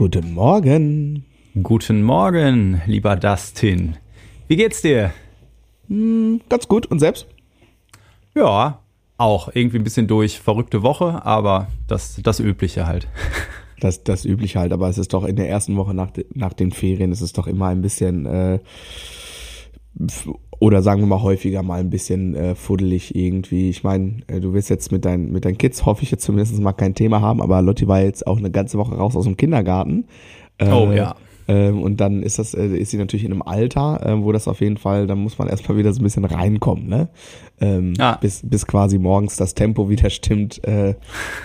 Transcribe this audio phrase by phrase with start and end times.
[0.00, 1.24] Guten Morgen.
[1.62, 3.96] Guten Morgen, lieber Dustin.
[4.48, 5.12] Wie geht's dir?
[5.90, 6.86] Hm, ganz gut.
[6.86, 7.26] Und selbst?
[8.34, 8.78] Ja,
[9.18, 10.38] auch irgendwie ein bisschen durch.
[10.40, 13.08] Verrückte Woche, aber das, das Übliche halt.
[13.82, 14.74] Das, das Übliche halt.
[14.74, 17.46] Aber es ist doch in der ersten Woche nach, nach den Ferien, ist es doch
[17.46, 18.58] immer ein bisschen, äh,
[20.58, 23.70] oder sagen wir mal häufiger mal ein bisschen äh, fuddelig irgendwie.
[23.70, 26.60] Ich meine, äh, du wirst jetzt mit, dein, mit deinen Kids, hoffe ich jetzt zumindest
[26.60, 29.38] mal kein Thema haben, aber Lotti war jetzt auch eine ganze Woche raus aus dem
[29.38, 30.04] Kindergarten.
[30.58, 31.14] Äh, Oh, ja.
[31.52, 34.46] Ähm, und dann ist das, äh, ist sie natürlich in einem Alter, äh, wo das
[34.46, 37.08] auf jeden Fall, da muss man erstmal wieder so ein bisschen reinkommen, ne?
[37.60, 38.18] Ähm, Ja.
[38.20, 40.94] bis, bis quasi morgens das Tempo wieder stimmt, äh,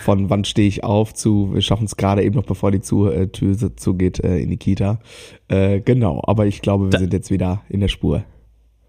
[0.04, 3.08] von wann stehe ich auf zu, wir schaffen es gerade eben noch, bevor die zu,
[3.08, 5.00] äh, Tür zugeht äh, in die Kita.
[5.48, 8.24] Äh, genau, aber ich glaube, wir Da- sind jetzt wieder in der Spur.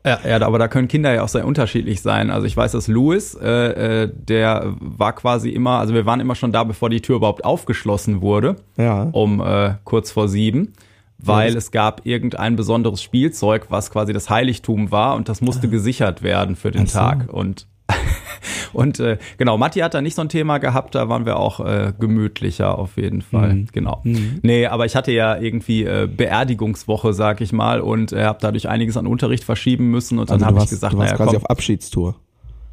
[0.05, 2.31] Ja, ja, aber da können Kinder ja auch sehr unterschiedlich sein.
[2.31, 6.37] Also ich weiß, dass Louis, äh, äh, der war quasi immer, also wir waren immer
[6.37, 9.09] schon da, bevor die Tür überhaupt aufgeschlossen wurde, Ja.
[9.11, 10.75] um äh, kurz vor sieben,
[11.19, 15.69] weil Ja, es gab irgendein besonderes Spielzeug, was quasi das Heiligtum war und das musste
[15.69, 16.87] gesichert werden für den Ah.
[16.87, 16.99] So.
[16.99, 17.33] Tag.
[17.33, 17.67] Und
[18.73, 21.61] und äh, genau, Matti hat da nicht so ein Thema gehabt, da waren wir auch
[21.61, 23.55] äh, gemütlicher auf jeden Fall.
[23.55, 23.69] Mhm.
[23.73, 24.03] Genau.
[24.05, 28.69] Nee, aber ich hatte ja irgendwie äh, Beerdigungswoche, sag ich mal, und äh, habe dadurch
[28.69, 31.37] einiges an Unterricht verschieben müssen und dann Also habe ich gesagt, du warst naja, quasi
[31.37, 32.17] komm, auf Abschiedstour.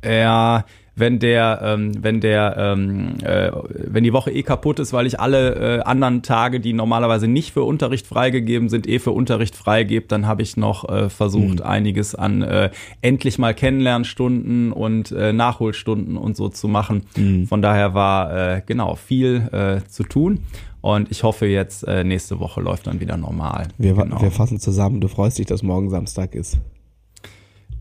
[0.03, 5.07] ja, wenn der, ähm, wenn der, ähm, äh, wenn die Woche eh kaputt ist, weil
[5.07, 9.55] ich alle äh, anderen Tage, die normalerweise nicht für Unterricht freigegeben sind, eh für Unterricht
[9.55, 11.65] freigebe, dann habe ich noch äh, versucht, Mhm.
[11.65, 12.69] einiges an äh,
[13.01, 17.03] endlich mal Kennenlernstunden und äh, Nachholstunden und so zu machen.
[17.15, 17.47] Mhm.
[17.47, 20.39] Von daher war äh, genau viel äh, zu tun.
[20.81, 23.69] Und ich hoffe jetzt, äh, nächste Woche läuft dann wieder normal.
[23.77, 24.21] Wir, genau.
[24.21, 26.57] wir fassen zusammen, du freust dich, dass morgen Samstag ist.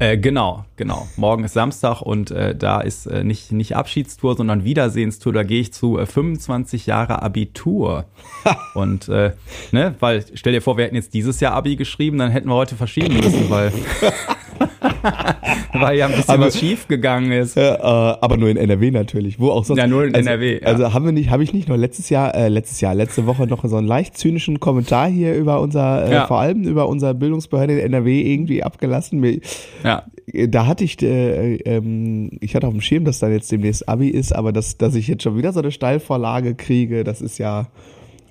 [0.03, 1.07] Äh, genau, genau.
[1.15, 5.33] Morgen ist Samstag und äh, da ist äh, nicht, nicht Abschiedstour, sondern Wiedersehenstour.
[5.33, 8.07] Da gehe ich zu äh, 25 Jahre Abitur.
[8.75, 9.31] und äh,
[9.71, 12.57] ne, weil stell dir vor, wir hätten jetzt dieses Jahr Abi geschrieben, dann hätten wir
[12.57, 13.73] heute verschieben müssen, weil
[15.73, 17.57] weil ja ein bisschen Aber- was schief gegangen ist.
[17.57, 19.39] Äh, äh, aber nur in NRW natürlich.
[19.41, 19.79] Wo auch sonst.
[19.79, 20.67] Ja, nur in also, NRW, ja.
[20.67, 23.47] Also haben wir nicht, habe ich nicht noch letztes Jahr, äh, letztes Jahr, letzte Woche
[23.47, 26.27] noch so einen leicht zynischen Kommentar hier über unser, äh, Ja.
[26.27, 29.41] vor allem über unser Bildungsbehörde in NRW irgendwie abgelassen.
[29.85, 30.05] Ja.
[30.49, 34.09] da hatte ich, äh, ähm, ich hatte auf dem Schirm, dass dann jetzt demnächst Abi
[34.09, 37.67] ist, aber dass, dass ich jetzt schon wieder so eine Steilvorlage kriege, das ist ja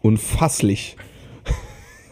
[0.01, 0.95] unfasslich.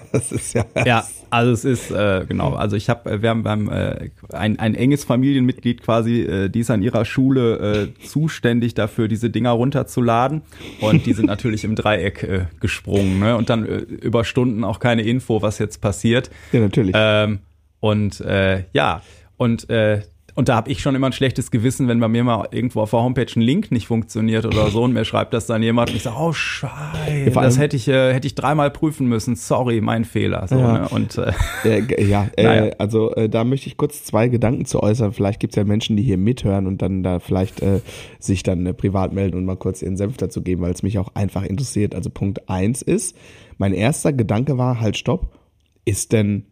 [0.19, 0.65] Das ist ja.
[0.85, 2.53] Ja, also es ist äh, genau.
[2.53, 6.71] Also ich habe, wir haben beim äh, ein, ein enges Familienmitglied quasi, äh, die ist
[6.71, 10.41] an ihrer Schule äh, zuständig dafür, diese Dinger runterzuladen
[10.81, 13.35] und die sind natürlich im Dreieck äh, gesprungen, ne?
[13.37, 16.29] Und dann äh, über Stunden auch keine Info, was jetzt passiert.
[16.51, 16.93] Ja, natürlich.
[16.97, 17.39] Ähm,
[17.79, 19.01] und äh, ja,
[19.37, 20.01] und äh,
[20.39, 22.91] und da habe ich schon immer ein schlechtes Gewissen, wenn bei mir mal irgendwo auf
[22.91, 25.97] der Homepage ein Link nicht funktioniert oder so und mir schreibt das dann jemand und
[25.97, 29.35] ich sage, oh Scheiße, das hätte ich, äh, hätte ich dreimal prüfen müssen.
[29.35, 30.47] Sorry, mein Fehler.
[30.47, 30.71] So, Ja.
[30.79, 30.87] ne?
[30.87, 31.33] Und äh,
[31.65, 32.71] Äh, ja, äh, Naja.
[32.77, 35.11] also äh, da möchte ich kurz zwei Gedanken zu äußern.
[35.11, 37.81] Vielleicht gibt es ja Menschen, die hier mithören und dann da vielleicht äh,
[38.19, 40.99] sich dann äh, privat melden und mal kurz ihren Senf dazu geben, weil es mich
[40.99, 41.93] auch einfach interessiert.
[41.93, 43.13] Also Punkt eins ist,
[43.57, 45.37] mein erster Gedanke war, halt stopp,
[45.83, 46.45] ist denn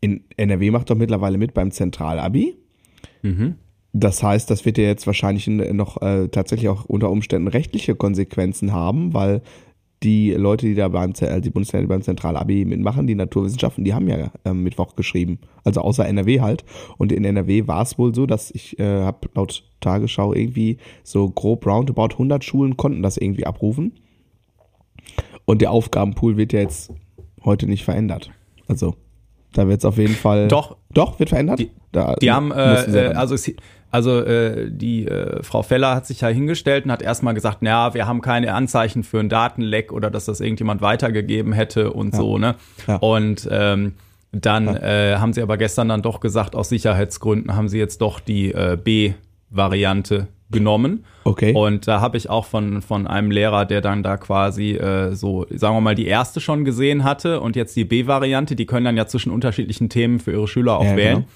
[0.00, 2.56] in NRW macht doch mittlerweile mit beim Zentralabi?
[3.92, 8.72] Das heißt, das wird ja jetzt wahrscheinlich noch äh, tatsächlich auch unter Umständen rechtliche Konsequenzen
[8.72, 9.42] haben, weil
[10.02, 13.94] die Leute, die da beim, äh, die Bundesländer, die beim Zentralabi mitmachen, die Naturwissenschaften, die
[13.94, 15.38] haben ja ähm, Mittwoch geschrieben.
[15.64, 16.64] Also außer NRW halt.
[16.98, 21.30] Und in NRW war es wohl so, dass ich äh, habe laut Tagesschau irgendwie so
[21.30, 23.92] grob roundabout 100 Schulen konnten das irgendwie abrufen.
[25.46, 26.92] Und der Aufgabenpool wird ja jetzt
[27.44, 28.30] heute nicht verändert.
[28.68, 28.96] Also
[29.52, 30.48] da wird es auf jeden Fall.
[30.48, 30.76] Doch.
[30.96, 31.58] Doch, wird verändert?
[31.58, 33.34] Die- da Die haben, äh, äh, also,
[33.90, 37.94] also äh, die äh, Frau Feller hat sich ja hingestellt und hat erstmal gesagt, naja,
[37.94, 42.38] wir haben keine Anzeichen für einen Datenleck oder dass das irgendjemand weitergegeben hätte und so,
[42.38, 42.54] ne?
[42.86, 42.96] Ja.
[42.96, 43.94] Und ähm,
[44.32, 48.20] dann äh, haben sie aber gestern dann doch gesagt, aus Sicherheitsgründen haben sie jetzt doch
[48.20, 51.04] die äh, B-Variante genommen.
[51.24, 51.52] Okay.
[51.54, 55.44] Und da habe ich auch von, von einem Lehrer, der dann da quasi äh, so,
[55.50, 58.96] sagen wir mal, die erste schon gesehen hatte und jetzt die B-Variante, die können dann
[58.96, 61.14] ja zwischen unterschiedlichen Themen für ihre Schüler auch Ja, wählen.
[61.16, 61.28] genau.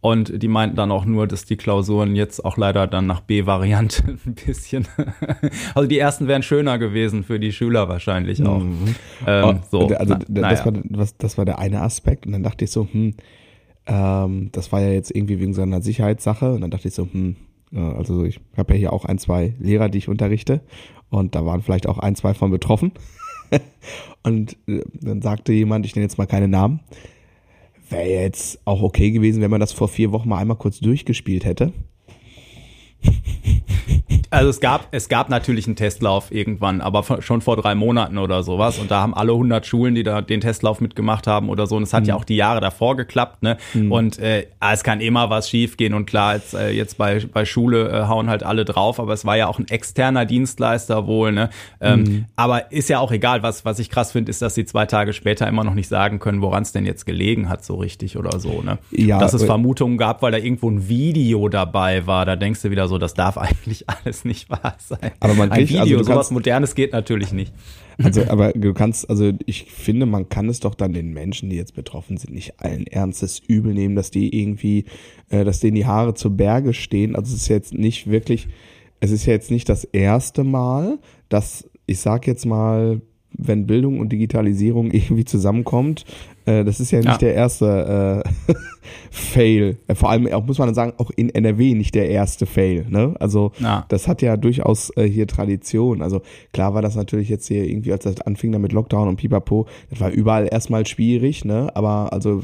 [0.00, 4.02] Und die meinten dann auch nur, dass die Klausuren jetzt auch leider dann nach B-Variante
[4.26, 4.86] ein bisschen.
[5.74, 8.60] also die ersten wären schöner gewesen für die Schüler wahrscheinlich auch.
[8.60, 8.84] Ähm,
[9.26, 10.64] Oh, so, Also na, d- das, naja.
[10.66, 12.26] war, was, das war der eine Aspekt.
[12.26, 13.14] Und dann dachte ich so, hm,
[13.86, 16.52] Ähm, das war ja jetzt irgendwie wegen so einer Sicherheitssache.
[16.52, 17.36] Und dann dachte ich so, hm,
[17.72, 20.60] also ich habe ja hier auch ein, zwei Lehrer, die ich unterrichte.
[21.10, 22.92] Und da waren vielleicht auch ein, zwei von betroffen.
[24.22, 26.80] und äh, dann sagte jemand, ich nenne jetzt mal keine Namen,
[27.88, 31.44] wäre jetzt auch okay gewesen, wenn man das vor vier Wochen mal einmal kurz durchgespielt
[31.44, 31.72] hätte.
[34.34, 38.42] Also es gab, es gab natürlich einen Testlauf irgendwann, aber schon vor drei Monaten oder
[38.42, 38.78] sowas.
[38.78, 41.76] Und da haben alle 100 Schulen, die da den Testlauf mitgemacht haben oder so.
[41.76, 42.08] Und es hat mhm.
[42.08, 43.42] ja auch die Jahre davor geklappt.
[43.42, 43.56] Ne?
[43.74, 43.92] Mhm.
[43.92, 47.88] Und äh, es kann immer was schiefgehen Und klar, jetzt, äh, jetzt bei, bei Schule
[47.90, 48.98] äh, hauen halt alle drauf.
[48.98, 51.32] Aber es war ja auch ein externer Dienstleister wohl.
[51.32, 51.50] Ne?
[51.80, 52.24] Ähm, mhm.
[52.36, 53.42] Aber ist ja auch egal.
[53.42, 56.18] Was, was ich krass finde, ist, dass sie zwei Tage später immer noch nicht sagen
[56.18, 58.62] können, woran es denn jetzt gelegen hat, so richtig oder so.
[58.62, 58.78] Ne?
[58.90, 62.26] Ja, dass es äh, Vermutungen gab, weil da irgendwo ein Video dabei war.
[62.26, 65.12] Da denkst du wieder so, das darf eigentlich alles nicht wahr sein.
[65.20, 67.52] Aber man kriegt, Ein Video, also sowas Modernes geht natürlich nicht.
[68.02, 71.56] Also, aber du kannst, also ich finde, man kann es doch dann den Menschen, die
[71.56, 74.86] jetzt betroffen sind, nicht allen Ernstes übel nehmen, dass die irgendwie,
[75.30, 77.14] äh, dass denen die Haare zu Berge stehen.
[77.14, 78.48] Also es ist jetzt nicht wirklich,
[79.00, 80.98] es ist ja jetzt nicht das erste Mal,
[81.28, 83.00] dass ich sag jetzt mal,
[83.36, 86.04] wenn Bildung und Digitalisierung irgendwie zusammenkommt,
[86.46, 87.18] äh, das ist ja nicht ja.
[87.18, 88.54] der erste äh,
[89.10, 89.78] Fail.
[89.86, 92.86] Äh, vor allem auch muss man dann sagen, auch in NRW nicht der erste Fail.
[92.88, 93.14] Ne?
[93.18, 93.84] Also ja.
[93.88, 96.02] das hat ja durchaus äh, hier Tradition.
[96.02, 99.16] Also klar war das natürlich jetzt hier irgendwie, als das anfing dann mit Lockdown und
[99.16, 101.70] Pipapo, das war überall erstmal schwierig, ne?
[101.74, 102.42] Aber also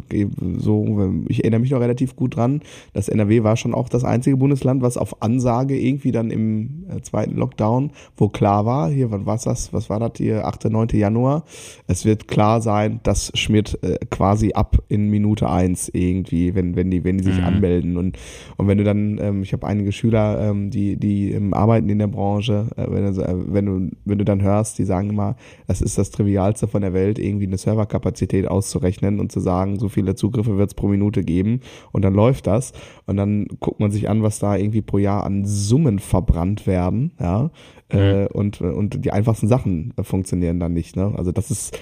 [0.56, 2.62] so, ich erinnere mich noch relativ gut dran.
[2.93, 7.00] Das NRW war schon auch das einzige Bundesland, was auf Ansage irgendwie dann im äh,
[7.02, 9.73] zweiten Lockdown, wo klar war, hier, wann war das?
[9.73, 10.47] Was war das hier?
[10.47, 10.88] 8., 9.
[10.93, 11.44] Januar.
[11.87, 16.90] Es wird klar sein, dass Schmidt äh, quasi ab in Minute eins irgendwie, wenn, wenn
[16.90, 17.44] die, wenn die sich mhm.
[17.44, 17.96] anmelden.
[17.96, 18.19] Und,
[18.56, 21.98] und wenn du dann, ähm, ich habe einige Schüler, ähm, die, die ähm, arbeiten in
[21.98, 25.37] der Branche, äh, wenn, du, äh, wenn du, wenn du dann hörst, die sagen immer,
[25.66, 29.88] das ist das Trivialste von der Welt, irgendwie eine Serverkapazität auszurechnen und zu sagen, so
[29.88, 31.60] viele Zugriffe wird es pro Minute geben
[31.92, 32.72] und dann läuft das.
[33.06, 37.12] Und dann guckt man sich an, was da irgendwie pro Jahr an Summen verbrannt werden,
[37.20, 37.50] ja.
[37.92, 37.98] Mhm.
[37.98, 40.96] Äh, und, und die einfachsten Sachen funktionieren dann nicht.
[40.96, 41.12] Ne?
[41.16, 41.76] Also das ist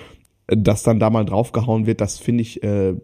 [0.49, 2.95] dass dann da mal draufgehauen wird, das finde ich äh,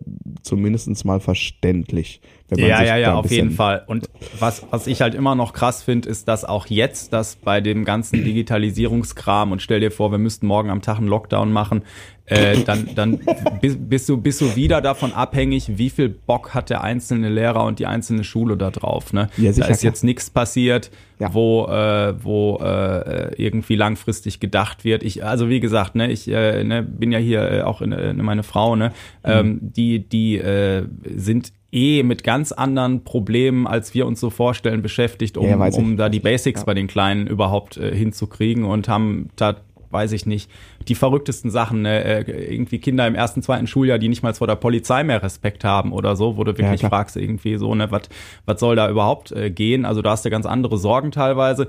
[0.43, 2.23] zumindest mal verständlich.
[2.57, 3.85] ja, ja, ja, auf jeden Fall.
[3.87, 4.09] Und
[4.39, 7.85] was, was ich halt immer noch krass finde, ist, dass auch jetzt, dass bei dem
[7.85, 11.83] ganzen Digitalisierungskram und stell dir vor, wir müssten morgen am Tag einen Lockdown machen,
[12.27, 13.21] äh, dann, dann
[13.61, 17.79] bist, du, bist du wieder davon abhängig, wie viel Bock hat der einzelne Lehrer und
[17.79, 19.13] die einzelne Schule da drauf.
[19.13, 19.29] Ne?
[19.37, 21.35] Ja, sicher, da ist jetzt nichts passiert, ja.
[21.35, 25.03] wo, äh, wo äh, irgendwie langfristig gedacht wird.
[25.03, 28.25] Ich, also wie gesagt, ne, ich äh, ne, bin ja hier äh, auch in, in
[28.25, 28.89] meine Frau, ne,
[29.25, 29.31] mhm.
[29.31, 34.81] ähm, die, die äh, sind eh mit ganz anderen Problemen, als wir uns so vorstellen,
[34.81, 36.65] beschäftigt, um, ja, um da die Basics ja.
[36.65, 39.57] bei den Kleinen überhaupt äh, hinzukriegen und haben da
[39.95, 40.51] weiß ich nicht,
[40.89, 42.05] die verrücktesten Sachen, ne?
[42.05, 45.65] Äh, irgendwie Kinder im ersten, zweiten Schuljahr, die nicht mal vor der Polizei mehr Respekt
[45.65, 48.03] haben oder so, wo du wirklich ja, fragst irgendwie so, ne, was
[48.45, 49.87] was soll da überhaupt äh, gehen?
[49.87, 51.69] Also da hast du ganz andere Sorgen teilweise.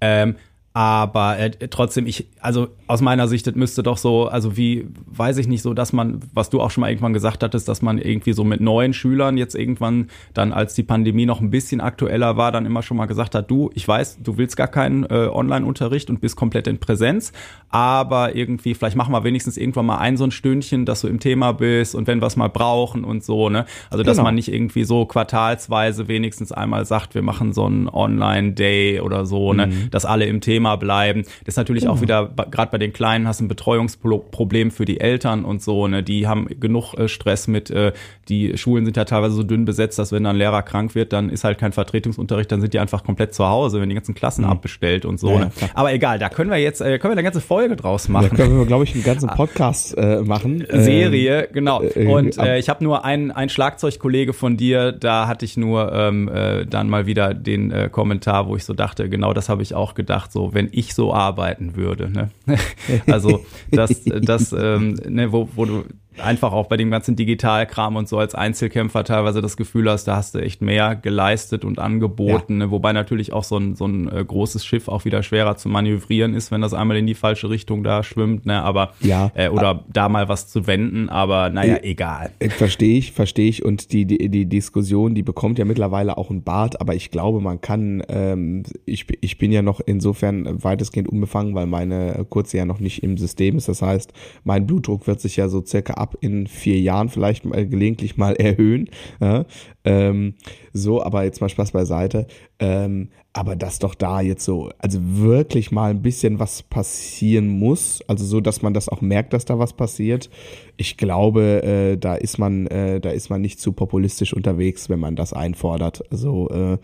[0.00, 0.36] Ähm,
[0.74, 5.36] aber äh, trotzdem, ich, also aus meiner Sicht, das müsste doch so, also wie, weiß
[5.36, 7.98] ich nicht so, dass man, was du auch schon mal irgendwann gesagt hattest, dass man
[7.98, 12.38] irgendwie so mit neuen Schülern jetzt irgendwann dann, als die Pandemie noch ein bisschen aktueller
[12.38, 15.28] war, dann immer schon mal gesagt hat, du, ich weiß, du willst gar keinen äh,
[15.30, 17.32] Online-Unterricht und bist komplett in Präsenz,
[17.68, 21.20] aber irgendwie, vielleicht machen wir wenigstens irgendwann mal ein so ein Stündchen, dass du im
[21.20, 23.66] Thema bist und wenn wir es mal brauchen und so, ne?
[23.90, 24.28] Also, dass genau.
[24.28, 29.52] man nicht irgendwie so quartalsweise wenigstens einmal sagt, wir machen so einen Online-Day oder so,
[29.52, 29.66] ne?
[29.66, 29.90] Mhm.
[29.90, 31.22] Dass alle im Thema Thema bleiben.
[31.44, 31.94] Das ist natürlich genau.
[31.94, 35.88] auch wieder, gerade bei den Kleinen hast du ein Betreuungsproblem für die Eltern und so,
[35.88, 36.02] ne?
[36.02, 37.92] Die haben genug äh, Stress mit, äh,
[38.28, 41.12] die Schulen sind ja teilweise so dünn besetzt, dass wenn dann ein Lehrer krank wird,
[41.12, 44.14] dann ist halt kein Vertretungsunterricht, dann sind die einfach komplett zu Hause, wenn die ganzen
[44.14, 44.50] Klassen mhm.
[44.50, 45.30] abbestellt und so.
[45.30, 45.50] Ja, ne?
[45.74, 48.28] Aber egal, da können wir jetzt, äh, können wir eine ganze Folge draus machen.
[48.30, 50.64] Da können wir, glaube ich, einen ganzen Podcast äh, machen.
[50.70, 51.82] Serie, ähm, genau.
[51.82, 55.92] Äh, und äh, ich habe nur einen, einen Schlagzeugkollege von dir, da hatte ich nur
[55.92, 59.62] ähm, äh, dann mal wieder den äh, Kommentar, wo ich so dachte, genau das habe
[59.62, 62.10] ich auch gedacht, so wenn ich so arbeiten würde.
[62.10, 62.30] Ne?
[63.06, 65.84] also das, das ähm, ne, wo, wo du
[66.18, 70.16] einfach auch bei dem ganzen Digitalkram und so als Einzelkämpfer teilweise das Gefühl hast, da
[70.16, 72.60] hast du echt mehr geleistet und angeboten.
[72.60, 72.66] Ja.
[72.66, 72.70] Ne?
[72.70, 76.34] Wobei natürlich auch so ein, so ein äh, großes Schiff auch wieder schwerer zu manövrieren
[76.34, 78.46] ist, wenn das einmal in die falsche Richtung da schwimmt.
[78.46, 78.62] Ne?
[78.62, 79.30] Aber ja.
[79.34, 81.08] Äh, oder da mal was zu wenden.
[81.08, 82.30] Aber naja, ich, egal.
[82.50, 83.64] Verstehe ich, verstehe ich.
[83.64, 86.80] Und die, die, die Diskussion, die bekommt ja mittlerweile auch ein Bart.
[86.80, 91.66] Aber ich glaube, man kann, ähm, ich, ich bin ja noch insofern weitestgehend unbefangen, weil
[91.66, 93.68] meine Kurze ja noch nicht im System ist.
[93.68, 94.12] Das heißt,
[94.44, 98.34] mein Blutdruck wird sich ja so circa ab in vier Jahren vielleicht mal gelegentlich mal
[98.34, 98.90] erhöhen.
[99.20, 99.46] Ja?
[99.84, 100.34] Ähm,
[100.72, 102.26] so, aber jetzt mal Spaß beiseite.
[102.58, 108.02] Ähm, aber dass doch da jetzt so, also wirklich mal ein bisschen was passieren muss,
[108.06, 110.28] also so, dass man das auch merkt, dass da was passiert.
[110.76, 115.00] Ich glaube, äh, da ist man, äh, da ist man nicht zu populistisch unterwegs, wenn
[115.00, 116.04] man das einfordert.
[116.10, 116.78] Also, äh,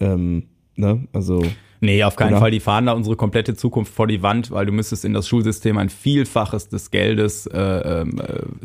[0.00, 0.44] ähm,
[0.76, 1.42] ne, also
[1.80, 2.40] Nee, auf keinen genau.
[2.40, 2.50] Fall.
[2.50, 5.78] Die fahren da unsere komplette Zukunft vor die Wand, weil du müsstest in das Schulsystem
[5.78, 8.06] ein Vielfaches des Geldes, äh, äh,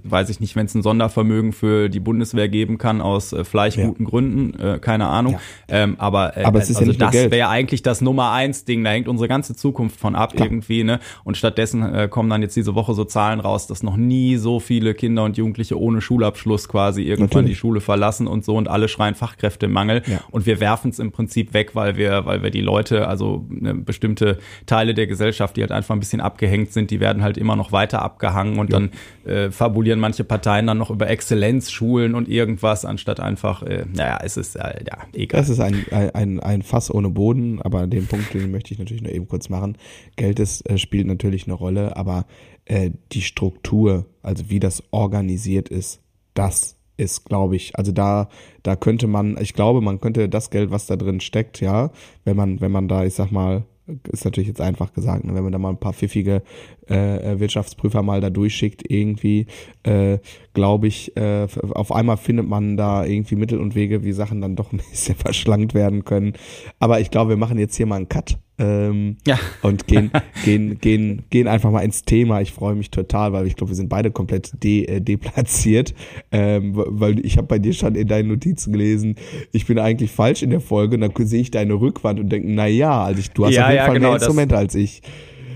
[0.04, 3.78] weiß ich nicht, wenn es ein Sondervermögen für die Bundeswehr geben kann, aus äh, vielleicht
[3.78, 3.86] ja.
[3.86, 5.34] guten Gründen, äh, keine Ahnung.
[5.70, 5.84] Ja.
[5.84, 8.84] Ähm, aber äh, aber es ist also ja das wäre eigentlich das Nummer eins Ding.
[8.84, 10.48] Da hängt unsere ganze Zukunft von ab Klar.
[10.48, 10.84] irgendwie.
[10.84, 11.00] Ne?
[11.24, 14.60] Und stattdessen äh, kommen dann jetzt diese Woche so Zahlen raus, dass noch nie so
[14.60, 17.52] viele Kinder und Jugendliche ohne Schulabschluss quasi irgendwann Natürlich.
[17.52, 20.02] die Schule verlassen und so und alle schreien Fachkräftemangel.
[20.08, 20.22] Ja.
[20.32, 23.74] Und wir werfen es im Prinzip weg, weil wir, weil wir die Leute also ne,
[23.74, 27.56] bestimmte Teile der Gesellschaft, die halt einfach ein bisschen abgehängt sind, die werden halt immer
[27.56, 28.80] noch weiter abgehangen und ja.
[28.80, 28.92] dann
[29.26, 34.38] äh, fabulieren manche Parteien dann noch über Exzellenzschulen und irgendwas, anstatt einfach, äh, naja, es
[34.38, 35.42] ist äh, ja egal.
[35.42, 39.04] Es ist ein, ein, ein Fass ohne Boden, aber den Punkt, den möchte ich natürlich
[39.04, 39.78] nur eben kurz machen.
[40.16, 42.26] Geld ist, äh, spielt natürlich eine Rolle, aber
[42.66, 46.02] äh, die Struktur, also wie das organisiert ist,
[46.34, 48.30] das ist, glaube ich, also da,
[48.62, 51.92] da könnte man, ich glaube, man könnte das Geld, was da drin steckt, ja,
[52.24, 53.64] wenn man, wenn man da, ich sag mal,
[54.12, 56.42] ist natürlich jetzt einfach gesagt, ne, wenn man da mal ein paar pfiffige
[56.88, 59.48] äh, Wirtschaftsprüfer mal da durchschickt, irgendwie,
[59.84, 60.20] äh,
[60.54, 64.56] glaube ich, äh, auf einmal findet man da irgendwie Mittel und Wege, wie Sachen dann
[64.56, 66.34] doch ein bisschen verschlankt werden können.
[66.80, 69.40] Aber ich glaube, wir machen jetzt hier mal einen Cut ähm, ja.
[69.64, 70.12] und gehen,
[70.46, 72.42] gehen, gehen, gehen einfach mal ins Thema.
[72.42, 75.94] Ich freue mich total, weil ich glaube, wir sind beide komplett de, äh, deplatziert,
[76.32, 79.16] ähm, weil ich habe bei dir schon in deinen Notizen gelesen,
[79.52, 82.48] ich bin eigentlich falsch in der Folge und dann sehe ich deine Rückwand und denke,
[82.52, 84.76] na ja, also ich, du hast ja, auf jeden ja, Fall genau, mehr Instrumente als
[84.76, 85.02] ich.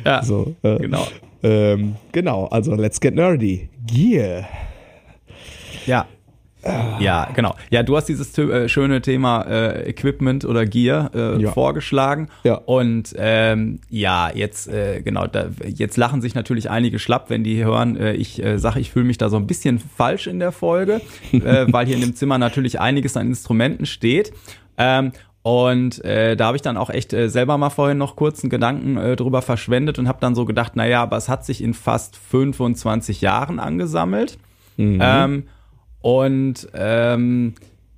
[0.03, 1.05] Ja, so, äh, genau.
[1.43, 3.69] Ähm, genau, also let's get nerdy.
[3.85, 4.47] Gear.
[5.87, 6.05] Ja,
[6.99, 7.55] ja, genau.
[7.69, 11.51] Ja, du hast dieses äh, schöne Thema äh, Equipment oder Gear äh, ja.
[11.51, 12.29] vorgeschlagen.
[12.43, 12.55] Ja.
[12.55, 17.63] Und ähm, ja, jetzt äh, genau, da, jetzt lachen sich natürlich einige schlapp, wenn die
[17.63, 20.51] hören, äh, ich äh, sage, ich fühle mich da so ein bisschen falsch in der
[20.51, 21.01] Folge,
[21.31, 24.33] äh, weil hier in dem Zimmer natürlich einiges an Instrumenten steht.
[24.77, 25.11] Ähm,
[25.43, 28.49] und äh, da habe ich dann auch echt äh, selber mal vorhin noch kurz einen
[28.49, 31.73] Gedanken äh, drüber verschwendet und habe dann so gedacht, naja, aber es hat sich in
[31.73, 34.37] fast 25 Jahren angesammelt.
[34.75, 34.99] Mhm.
[35.01, 35.43] Ähm,
[36.07, 37.55] und ähm,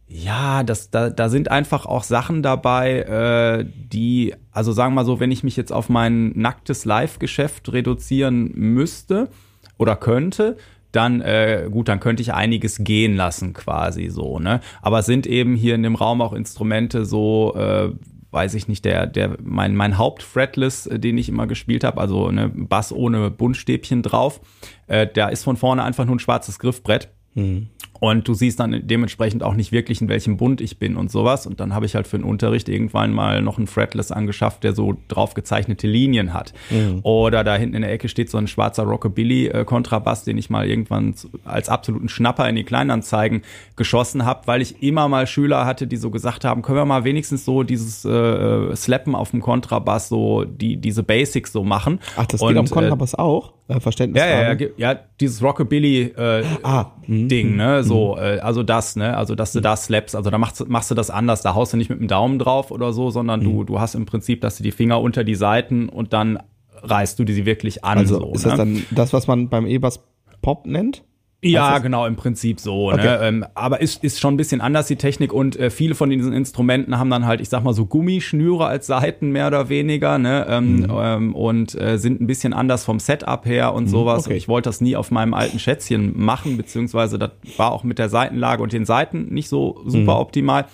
[0.08, 5.06] ja, das, da, da sind einfach auch Sachen dabei, äh, die, also sagen wir mal
[5.06, 9.30] so, wenn ich mich jetzt auf mein nacktes Live-Geschäft reduzieren müsste
[9.78, 10.58] oder könnte,
[10.92, 14.62] dann äh, gut, dann könnte ich einiges gehen lassen quasi so, ne?
[14.82, 17.92] Aber sind eben hier in dem Raum auch Instrumente so, äh,
[18.32, 22.32] weiß ich nicht, der der mein mein Hauptfretless, äh, den ich immer gespielt habe, also
[22.32, 24.42] ne Bass ohne Buntstäbchen drauf,
[24.88, 27.10] äh, da ist von vorne einfach nur ein schwarzes Griffbrett.
[27.36, 27.68] Mhm.
[28.00, 31.46] Und du siehst dann dementsprechend auch nicht wirklich, in welchem Bund ich bin und sowas.
[31.46, 34.74] Und dann habe ich halt für den Unterricht irgendwann mal noch einen Fretless angeschafft, der
[34.74, 36.53] so drauf gezeichnete Linien hat.
[36.70, 37.00] Mhm.
[37.03, 41.13] Oder da hinten in der Ecke steht so ein schwarzer Rockabilly-Kontrabass, den ich mal irgendwann
[41.44, 43.41] als absoluten Schnapper in die Kleinanzeigen
[43.75, 47.03] geschossen habe, weil ich immer mal Schüler hatte, die so gesagt haben, können wir mal
[47.03, 52.00] wenigstens so dieses äh, Slappen auf dem Kontrabass, so die, diese Basics so machen.
[52.15, 53.53] Ach, das und, geht am äh, Kontrabass äh, auch?
[53.69, 54.21] Äh, Verständnis.
[54.21, 57.83] Ja, ja, ja, ja, dieses Rockabilly-Ding, äh, ah, Ding, ne?
[57.83, 58.23] So, mhm.
[58.23, 59.15] äh, also das, ne?
[59.15, 61.77] Also, dass du da slaps, also da machst, machst du das anders, da haust du
[61.77, 63.43] nicht mit dem Daumen drauf oder so, sondern mhm.
[63.43, 66.39] du, du hast im Prinzip, dass du die Finger unter die Seiten und dann
[66.81, 67.99] reißt du die sie wirklich an.
[67.99, 68.49] Also so, ist ne?
[68.49, 70.03] das dann das, was man beim E-Bass
[70.41, 71.03] Pop nennt?
[71.41, 72.89] Ja, genau, im Prinzip so.
[72.89, 72.96] Ne?
[72.96, 73.03] Okay.
[73.03, 73.19] Ne?
[73.22, 76.34] Ähm, aber ist, ist schon ein bisschen anders die Technik und äh, viele von diesen
[76.34, 80.46] Instrumenten haben dann halt, ich sag mal so Gummischnüre als Seiten mehr oder weniger, ne?
[80.50, 80.88] Ähm, mhm.
[80.91, 84.25] ähm, und äh, sind ein bisschen anders vom Setup her und mhm, sowas.
[84.25, 84.34] Okay.
[84.34, 88.00] Und ich wollte das nie auf meinem alten Schätzchen machen, beziehungsweise das war auch mit
[88.00, 90.19] der Seitenlage und den Seiten nicht so super mhm.
[90.19, 90.65] optimal.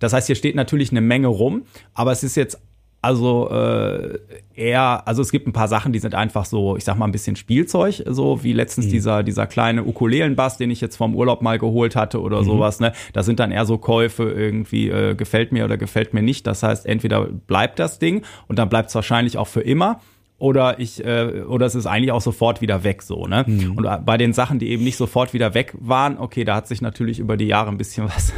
[0.00, 1.62] Das heißt, hier steht natürlich eine Menge rum,
[1.94, 2.60] aber es ist jetzt
[3.02, 4.18] also äh,
[4.54, 7.12] eher, also es gibt ein paar Sachen, die sind einfach so, ich sag mal, ein
[7.12, 8.90] bisschen Spielzeug, so wie letztens mhm.
[8.90, 12.44] dieser, dieser kleine Ukulelenbass, den ich jetzt vom Urlaub mal geholt hatte oder mhm.
[12.44, 12.92] sowas, ne?
[13.14, 16.46] Da sind dann eher so Käufe irgendwie, äh, gefällt mir oder gefällt mir nicht.
[16.46, 20.00] Das heißt, entweder bleibt das Ding und dann bleibt es wahrscheinlich auch für immer
[20.40, 23.76] oder ich äh, oder es ist eigentlich auch sofort wieder weg so ne mhm.
[23.76, 26.82] und bei den Sachen die eben nicht sofort wieder weg waren okay da hat sich
[26.82, 28.32] natürlich über die Jahre ein bisschen was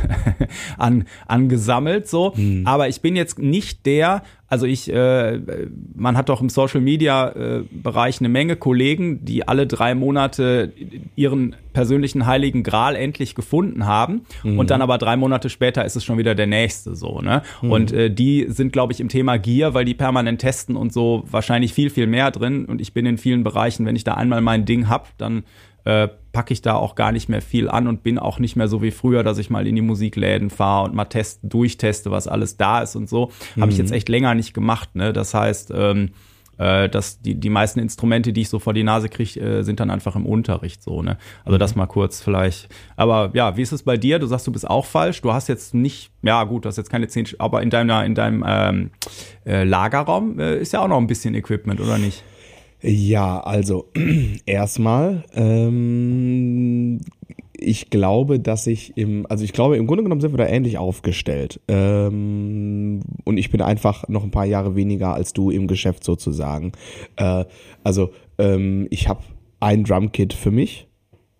[0.77, 2.67] an angesammelt so mhm.
[2.67, 5.41] aber ich bin jetzt nicht der also ich, äh,
[5.95, 10.75] man hat doch im Social Media äh, Bereich eine Menge Kollegen, die alle drei Monate
[11.15, 14.59] ihren persönlichen heiligen Gral endlich gefunden haben mhm.
[14.59, 17.43] und dann aber drei Monate später ist es schon wieder der nächste so, ne?
[17.61, 17.71] Mhm.
[17.71, 21.25] Und äh, die sind, glaube ich, im Thema Gear, weil die permanent testen und so
[21.31, 24.41] wahrscheinlich viel, viel mehr drin und ich bin in vielen Bereichen, wenn ich da einmal
[24.41, 25.45] mein Ding hab, dann
[25.85, 28.69] äh, packe ich da auch gar nicht mehr viel an und bin auch nicht mehr
[28.69, 32.29] so wie früher, dass ich mal in die Musikläden fahre und mal test, durchteste, was
[32.29, 33.31] alles da ist und so.
[33.57, 33.63] Mhm.
[33.63, 34.95] Habe ich jetzt echt länger nicht gemacht.
[34.95, 35.13] Ne?
[35.13, 36.11] Das heißt, ähm,
[36.59, 39.81] äh, dass die, die meisten Instrumente, die ich so vor die Nase kriege, äh, sind
[39.81, 41.19] dann einfach im Unterricht so, ne?
[41.45, 41.81] Also das mhm.
[41.81, 42.69] mal kurz vielleicht.
[42.97, 44.19] Aber ja, wie ist es bei dir?
[44.19, 45.23] Du sagst, du bist auch falsch.
[45.23, 48.15] Du hast jetzt nicht, ja gut, du hast jetzt keine zehn, aber in deiner, in
[48.15, 48.91] deinem ähm,
[49.47, 52.23] äh, Lagerraum äh, ist ja auch noch ein bisschen Equipment, oder nicht?
[52.83, 53.91] Ja, also
[54.47, 57.01] erstmal ähm,
[57.63, 60.79] ich glaube, dass ich im, also ich glaube, im Grunde genommen sind wir da ähnlich
[60.79, 61.61] aufgestellt.
[61.69, 66.73] Ähm, und ich bin einfach noch ein paar Jahre weniger als du im Geschäft sozusagen.
[67.17, 67.45] Äh,
[67.85, 69.23] also ähm, ich habe
[69.61, 70.89] ein Drumkit für mich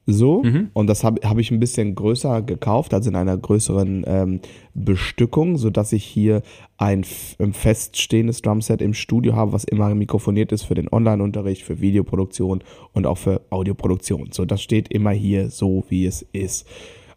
[0.07, 0.71] so, mhm.
[0.73, 4.41] und das habe hab ich ein bisschen größer gekauft, also in einer größeren ähm,
[4.75, 6.43] Bestückung, sodass ich hier
[6.77, 7.05] ein,
[7.39, 12.65] ein feststehendes Drumset im Studio habe, was immer mikrofoniert ist für den Online-Unterricht, für Videoproduktion
[12.93, 14.31] und auch für Audioproduktion.
[14.33, 16.67] So, das steht immer hier so, wie es ist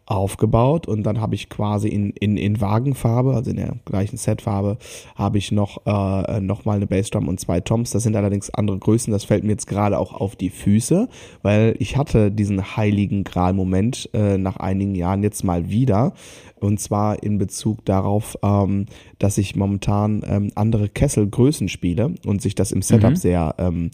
[0.06, 4.78] aufgebaut und dann habe ich quasi in, in, in Wagenfarbe, also in der gleichen Setfarbe,
[5.16, 7.90] habe ich noch, äh, noch mal eine Bassdrum und zwei Toms.
[7.90, 9.12] Das sind allerdings andere Größen.
[9.12, 11.08] Das fällt mir jetzt gerade auch auf die Füße,
[11.42, 16.12] weil ich hatte diesen heiligen Gral-Moment äh, nach einigen Jahren jetzt mal wieder.
[16.60, 18.86] Und zwar in Bezug darauf, ähm,
[19.18, 23.16] dass ich momentan ähm, andere Kesselgrößen spiele und sich das im Setup mhm.
[23.16, 23.90] sehr ähm,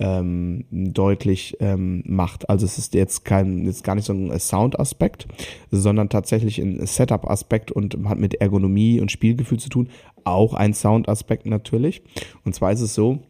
[0.00, 2.48] ähm, deutlich ähm, macht.
[2.48, 5.28] Also es ist jetzt kein, jetzt gar nicht so ein Sound-Aspekt,
[5.70, 9.88] sondern tatsächlich ein Setup-Aspekt und hat mit Ergonomie und Spielgefühl zu tun.
[10.24, 12.02] Auch ein Sound-Aspekt natürlich.
[12.44, 13.20] Und zwar ist es so,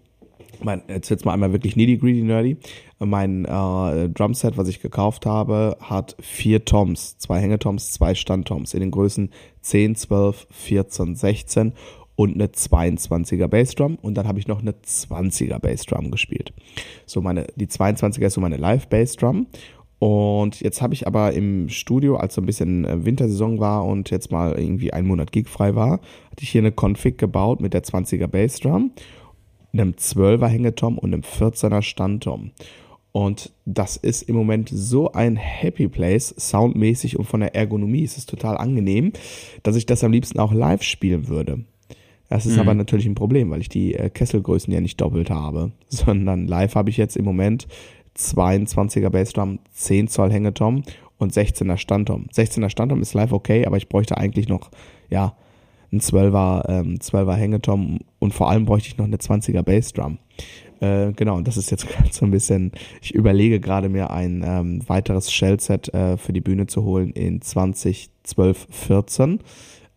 [0.63, 2.57] mein, jetzt wird's mal einmal wirklich nitty greedy nerdy.
[2.99, 8.81] Mein äh, Drumset, was ich gekauft habe, hat vier Toms, zwei Hängetoms, zwei Standtoms in
[8.81, 9.31] den Größen
[9.63, 11.73] 10, 12, 14, 16
[12.21, 16.53] und eine 22er Bassdrum und dann habe ich noch eine 20er Bassdrum gespielt.
[17.07, 19.47] So meine die 22er ist so meine Live Bassdrum
[19.99, 24.11] und jetzt habe ich aber im Studio, als so ein bisschen äh, Wintersaison war und
[24.11, 27.85] jetzt mal irgendwie ein Monat gigfrei war, hatte ich hier eine Config gebaut mit der
[27.85, 28.91] 20er Bassdrum,
[29.73, 32.51] einem 12er Hängetom und einem 14er Standtom.
[33.13, 38.19] Und das ist im Moment so ein Happy Place, soundmäßig und von der Ergonomie ist
[38.19, 39.15] es total angenehm,
[39.63, 41.65] dass ich das am liebsten auch live spielen würde.
[42.31, 42.61] Das ist mhm.
[42.61, 46.77] aber natürlich ein Problem, weil ich die äh, Kesselgrößen ja nicht doppelt habe, sondern live
[46.77, 47.69] habe ich jetzt im Moment
[48.17, 50.83] 22er Bassdrum, 10 Zoll Hängetom
[51.19, 52.27] und 16er Standtom.
[52.33, 54.71] 16er Standtom ist live okay, aber ich bräuchte eigentlich noch,
[55.11, 55.37] ja,
[55.93, 60.19] ein 12er, ähm, 12er Hängetom und vor allem bräuchte ich noch eine 20er Bassdrum.
[60.79, 62.71] Äh, genau, und das ist jetzt gerade so ein bisschen,
[63.03, 67.43] ich überlege gerade mir ein ähm, weiteres Shellset äh, für die Bühne zu holen in
[67.43, 69.41] 2012, 14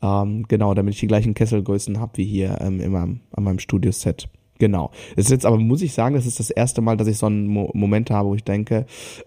[0.04, 3.60] ähm, genau, damit ich die gleichen Kesselgrößen habe wie hier ähm, in meinem, an meinem
[3.60, 4.28] Studio-Set.
[4.60, 4.92] Genau.
[5.16, 7.26] Das ist jetzt aber, muss ich sagen, das ist das erste Mal, dass ich so
[7.26, 8.86] einen Mo Moment habe, wo ich denke,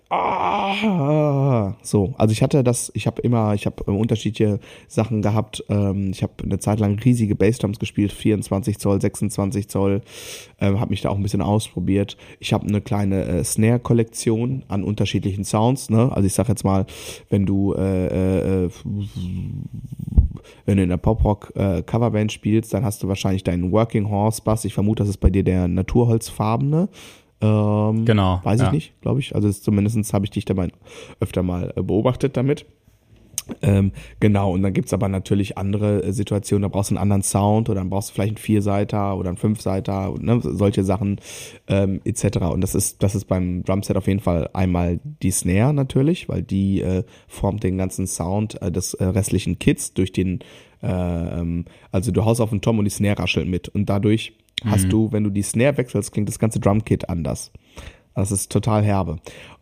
[0.08, 2.14] ah, so.
[2.16, 5.64] Also ich hatte das, ich habe immer, ich habe unterschiedliche Sachen gehabt.
[5.68, 10.02] Ähm, ich habe eine Zeit lang riesige Bassdrums gespielt, 24 Zoll, 26 Zoll,
[10.60, 12.16] ähm, habe mich da auch ein bisschen ausprobiert.
[12.38, 15.90] Ich habe eine kleine äh, Snare-Kollektion an unterschiedlichen Sounds.
[15.90, 16.10] Ne?
[16.12, 16.86] Also ich sag jetzt mal,
[17.28, 18.70] wenn du äh, äh,
[20.64, 24.64] wenn du in der Pop-Rock-Coverband äh, spielst, dann hast du wahrscheinlich deinen Working Horse Bass.
[24.64, 26.88] Ich vermute, das ist bei dir der naturholzfarbene.
[27.40, 28.40] Ähm, genau.
[28.42, 28.72] Weiß ich ja.
[28.72, 29.34] nicht, glaube ich.
[29.34, 30.68] Also zumindest habe ich dich dabei
[31.20, 32.66] öfter mal äh, beobachtet damit.
[33.62, 37.22] Ähm, genau, und dann gibt's aber natürlich andere äh, Situationen, da brauchst du einen anderen
[37.22, 41.20] Sound oder dann brauchst du vielleicht einen Vierseiter oder einen Fünfseiter, ne, solche Sachen
[41.68, 42.38] ähm, etc.
[42.52, 46.42] Und das ist, das ist beim Drumset auf jeden Fall einmal die Snare natürlich, weil
[46.42, 50.40] die äh, formt den ganzen Sound äh, des äh, restlichen Kits durch den,
[50.82, 54.32] äh, ähm, also du haust auf den Tom und die Snare raschelt mit und dadurch
[54.64, 54.70] mhm.
[54.70, 57.52] hast du, wenn du die Snare wechselst, klingt das ganze Drumkit anders.
[58.14, 59.18] Das ist total herbe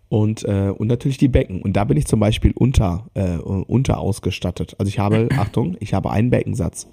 [0.09, 1.63] und, äh, und natürlich die Becken.
[1.63, 4.77] Und da bin ich zum Beispiel unter, äh, unter ausgestattet.
[4.79, 6.89] Also ich habe, Achtung, ich habe einen Beckensatz.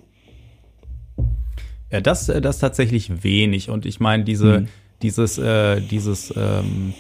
[1.92, 3.70] Ja, das, äh, das tatsächlich wenig.
[3.70, 4.68] Und ich meine, diese, hm.
[5.02, 6.94] dieses, äh, dieses ähm,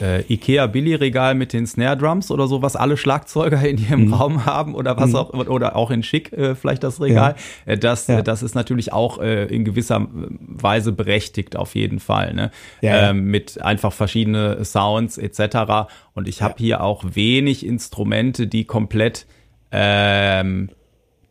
[0.00, 4.14] äh, Ikea Billy-Regal mit den Snare Drums oder so, was alle Schlagzeuger in ihrem mhm.
[4.14, 5.16] Raum haben oder was mhm.
[5.16, 7.34] auch, oder auch in Schick äh, vielleicht das Regal.
[7.66, 7.72] Ja.
[7.72, 8.22] Äh, das, ja.
[8.22, 12.34] das ist natürlich auch äh, in gewisser Weise berechtigt auf jeden Fall.
[12.34, 12.50] Ne?
[12.80, 15.90] Ja, ähm, mit einfach verschiedene Sounds etc.
[16.14, 19.26] Und ich habe hier auch wenig Instrumente, die komplett
[19.70, 20.70] ähm,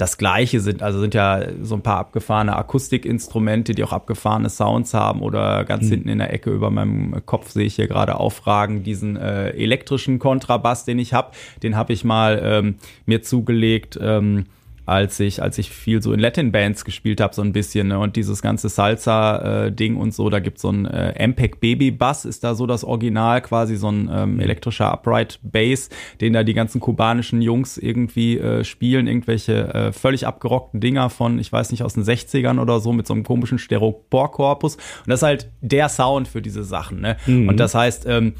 [0.01, 0.81] das Gleiche sind.
[0.81, 5.85] Also sind ja so ein paar abgefahrene Akustikinstrumente, die auch abgefahrene Sounds haben oder ganz
[5.85, 5.89] mhm.
[5.89, 10.17] hinten in der Ecke über meinem Kopf sehe ich hier gerade aufragen diesen äh, elektrischen
[10.17, 11.31] Kontrabass, den ich habe.
[11.61, 13.99] Den habe ich mal ähm, mir zugelegt.
[14.01, 14.47] Ähm,
[14.85, 17.99] als ich, als ich viel so in Latin-Bands gespielt habe, so ein bisschen, ne?
[17.99, 22.43] Und dieses ganze Salsa-Ding und so, da gibt's so ein äh, MPEG Baby Bass, ist
[22.43, 25.89] da so das Original, quasi so ein ähm, elektrischer Upright Bass,
[26.19, 31.39] den da die ganzen kubanischen Jungs irgendwie äh, spielen, irgendwelche äh, völlig abgerockten Dinger von,
[31.39, 34.75] ich weiß nicht, aus den 60ern oder so, mit so einem komischen Styropor-Korpus.
[34.75, 37.17] Und das ist halt der Sound für diese Sachen, ne?
[37.25, 37.49] Mhm.
[37.49, 38.33] Und das heißt, ähm,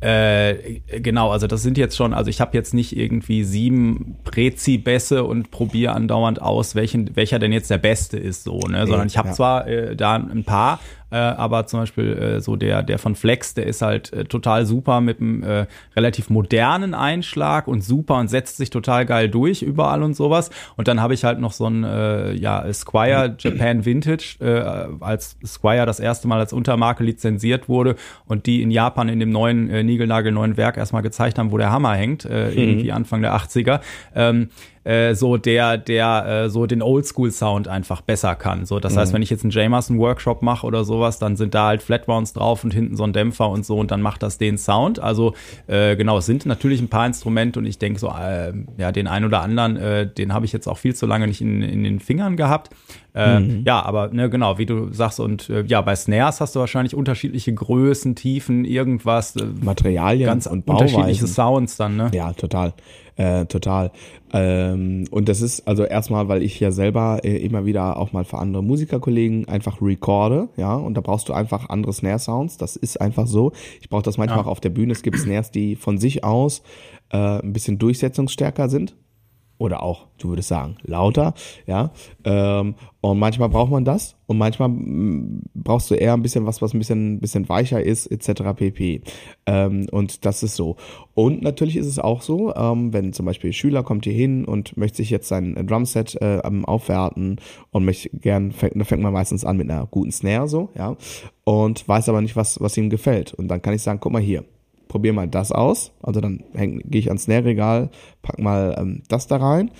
[0.00, 5.24] äh, genau, also das sind jetzt schon, also ich habe jetzt nicht irgendwie sieben Prezi-Bässe
[5.24, 8.86] und probiere andauernd aus, welchen, welcher denn jetzt der beste ist, so, ne?
[8.86, 9.34] Sondern ich habe ja.
[9.34, 13.54] zwar äh, da ein paar, äh, aber zum Beispiel äh, so der, der von Flex,
[13.54, 18.28] der ist halt äh, total super mit einem äh, relativ modernen Einschlag und super und
[18.28, 20.50] setzt sich total geil durch überall und sowas.
[20.76, 25.36] Und dann habe ich halt noch so ein äh, ja, Squire Japan Vintage, äh, als
[25.44, 29.70] Squire das erste Mal als Untermarke lizenziert wurde und die in Japan in dem neuen
[29.70, 32.58] äh, Nigelnagel neuen Werk erstmal gezeigt haben, wo der Hammer hängt, äh, mhm.
[32.58, 33.80] irgendwie Anfang der 80er.
[34.14, 34.48] Ähm,
[34.86, 38.66] äh, so der, der äh, so den Oldschool-Sound einfach besser kann.
[38.66, 38.98] So, das mhm.
[38.98, 42.62] heißt, wenn ich jetzt einen Jamerson-Workshop mache oder sowas, dann sind da halt Flatrounds drauf
[42.62, 45.00] und hinten so ein Dämpfer und so und dann macht das den Sound.
[45.00, 45.34] Also
[45.66, 49.08] äh, genau, es sind natürlich ein paar Instrumente und ich denke so, äh, ja, den
[49.08, 51.82] einen oder anderen, äh, den habe ich jetzt auch viel zu lange nicht in, in
[51.82, 52.70] den Fingern gehabt.
[53.12, 53.62] Äh, mhm.
[53.66, 56.94] Ja, aber ne, genau, wie du sagst, und äh, ja, bei Snares hast du wahrscheinlich
[56.94, 59.34] unterschiedliche Größen, Tiefen, irgendwas.
[59.36, 62.10] Äh, Materialien ganz und unterschiedliche Sounds dann, ne?
[62.12, 62.74] Ja, total.
[63.16, 63.92] Äh, total.
[64.34, 68.24] Ähm, und das ist also erstmal, weil ich ja selber äh, immer wieder auch mal
[68.24, 72.58] für andere Musikerkollegen einfach recorde, ja, und da brauchst du einfach andere Snare-Sounds.
[72.58, 73.52] Das ist einfach so.
[73.80, 74.44] Ich brauche das manchmal ja.
[74.44, 74.92] auch auf der Bühne.
[74.92, 76.62] Es gibt Snares, die von sich aus
[77.10, 78.94] äh, ein bisschen durchsetzungsstärker sind
[79.58, 81.34] oder auch, du würdest sagen, lauter,
[81.66, 81.90] ja.
[82.24, 86.60] Ähm, und manchmal braucht man das und manchmal mm, brauchst du eher ein bisschen was,
[86.60, 88.42] was ein bisschen, bisschen weicher ist, etc.
[88.56, 89.02] pp.
[89.46, 90.76] Ähm, und das ist so.
[91.14, 94.44] Und natürlich ist es auch so, ähm, wenn zum Beispiel ein Schüler kommt hier hin
[94.44, 97.40] und möchte sich jetzt sein Drumset äh, aufwerten
[97.70, 100.96] und möchte gern, fängt, da fängt man meistens an mit einer guten Snare so, ja,
[101.44, 103.32] und weiß aber nicht, was, was ihm gefällt.
[103.34, 104.44] Und dann kann ich sagen, guck mal hier,
[104.88, 105.92] probier mal das aus.
[106.02, 107.90] Also dann gehe ich ans Snare-Regal,
[108.22, 109.70] pack mal ähm, das da rein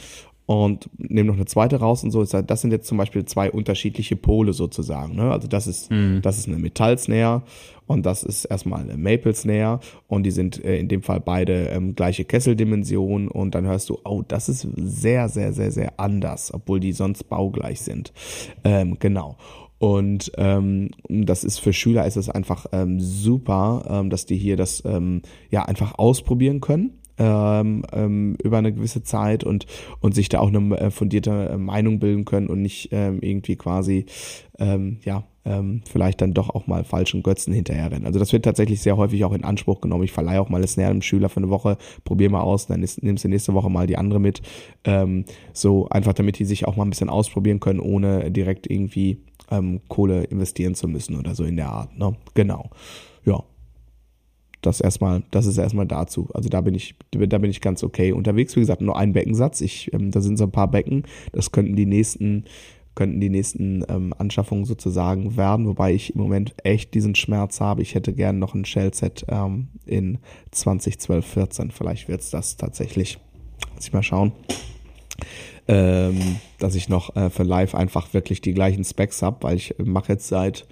[0.47, 2.25] und nehme noch eine zweite raus und so.
[2.25, 5.17] Das sind jetzt zum Beispiel zwei unterschiedliche Pole sozusagen.
[5.17, 5.31] Ne?
[5.31, 6.21] Also das ist, mhm.
[6.23, 7.43] das ist eine Metall-Snare
[7.87, 11.97] und das ist erstmal eine Maple-Snare und die sind äh, in dem Fall beide ähm,
[11.97, 16.79] gleiche Kesseldimension und dann hörst du, oh, das ist sehr, sehr, sehr, sehr anders, obwohl
[16.79, 18.13] die sonst baugleich sind.
[18.63, 19.37] Ähm, genau.
[19.79, 24.57] Und ähm, das ist für Schüler ist es einfach ähm, super, ähm, dass die hier
[24.57, 26.99] das ähm, ja einfach ausprobieren können.
[27.19, 29.65] Ähm, ähm, über eine gewisse Zeit und
[30.01, 33.57] und sich da auch eine äh, fundierte äh, Meinung bilden können und nicht ähm, irgendwie
[33.57, 34.05] quasi
[34.59, 38.05] ähm, ja ähm, vielleicht dann doch auch mal falschen Götzen hinterherrennen.
[38.05, 40.05] Also das wird tatsächlich sehr häufig auch in Anspruch genommen.
[40.05, 42.83] Ich verleihe auch mal das Snare einem Schüler für eine Woche, probier mal aus, dann
[42.83, 44.43] ist, nimmst du nächste Woche mal die andere mit.
[44.85, 49.23] Ähm, so einfach, damit die sich auch mal ein bisschen ausprobieren können, ohne direkt irgendwie
[49.51, 51.99] ähm, Kohle investieren zu müssen oder so in der Art.
[51.99, 52.17] Ne?
[52.35, 52.71] Genau.
[53.25, 53.43] Ja.
[54.63, 56.29] Das erstmal, das ist erstmal dazu.
[56.35, 58.57] Also da bin ich, da bin ich ganz okay unterwegs.
[58.57, 59.61] Wie gesagt, nur ein Beckensatz.
[59.61, 61.05] Ich, ähm, da sind so ein paar Becken.
[61.33, 62.45] Das könnten die nächsten,
[62.97, 67.83] könnten die nächsten ähm, Anschaffungen sozusagen werden, wobei ich im Moment echt diesen Schmerz habe.
[67.83, 70.19] Ich hätte gern noch ein Shellset ähm, in
[70.51, 71.71] 2012, 14.
[71.71, 73.19] Vielleicht wird's das tatsächlich.
[73.75, 74.33] Lass ich mal schauen
[75.69, 79.75] ähm, dass ich noch äh, für live einfach wirklich die gleichen Specs habe, weil ich
[79.79, 80.67] mache jetzt seit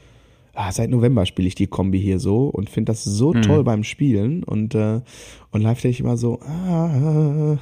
[0.55, 3.43] ah, seit November spiele ich die Kombi hier so und finde das so mhm.
[3.43, 5.01] toll beim Spielen und äh,
[5.51, 7.59] und live denke ich immer so ah,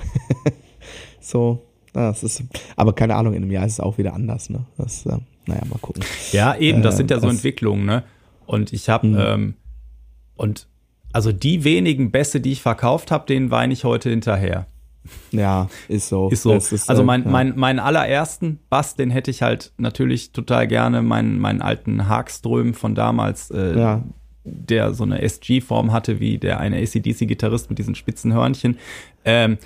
[1.21, 2.45] so das ist
[2.77, 5.63] aber keine Ahnung in einem Jahr ist es auch wieder anders ne das äh, naja
[5.69, 8.05] mal gucken ja eben das sind ja so Entwicklungen ne
[8.47, 9.19] und ich habe mhm.
[9.19, 9.55] ähm,
[10.37, 10.69] und
[11.13, 14.67] also die wenigen Bässe die ich verkauft habe denen weine ich heute hinterher
[15.31, 16.29] ja, ist so.
[16.31, 16.55] Ist so.
[16.55, 17.31] Ist, also mein, ja.
[17.31, 22.75] mein, meinen allerersten Bass, den hätte ich halt natürlich total gerne, meinen, meinen alten Haagström
[22.75, 24.05] von damals, äh, ja.
[24.45, 28.79] der so eine SG-Form hatte, wie der eine ACDC-Gitarrist mit diesen spitzen Hörnchen.
[29.25, 29.59] Ähm,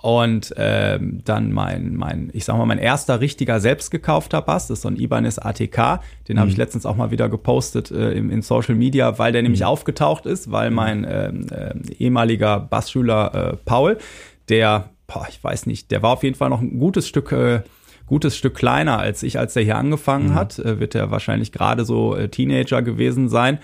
[0.00, 4.78] und ähm, dann mein, mein, ich sag mal, mein erster richtiger selbst gekaufter Bass, das
[4.78, 6.00] ist so ein Ibanez ATK.
[6.28, 6.40] Den mhm.
[6.40, 9.62] habe ich letztens auch mal wieder gepostet äh, in, in Social Media, weil der nämlich
[9.62, 9.66] mhm.
[9.66, 13.98] aufgetaucht ist, weil mein ähm, äh, ehemaliger Bassschüler äh, Paul,
[14.48, 17.62] der, boah, ich weiß nicht, der war auf jeden Fall noch ein gutes Stück, äh,
[18.06, 20.34] gutes Stück kleiner als ich, als der hier angefangen mhm.
[20.34, 20.58] hat.
[20.58, 23.58] Äh, wird er wahrscheinlich gerade so äh, Teenager gewesen sein.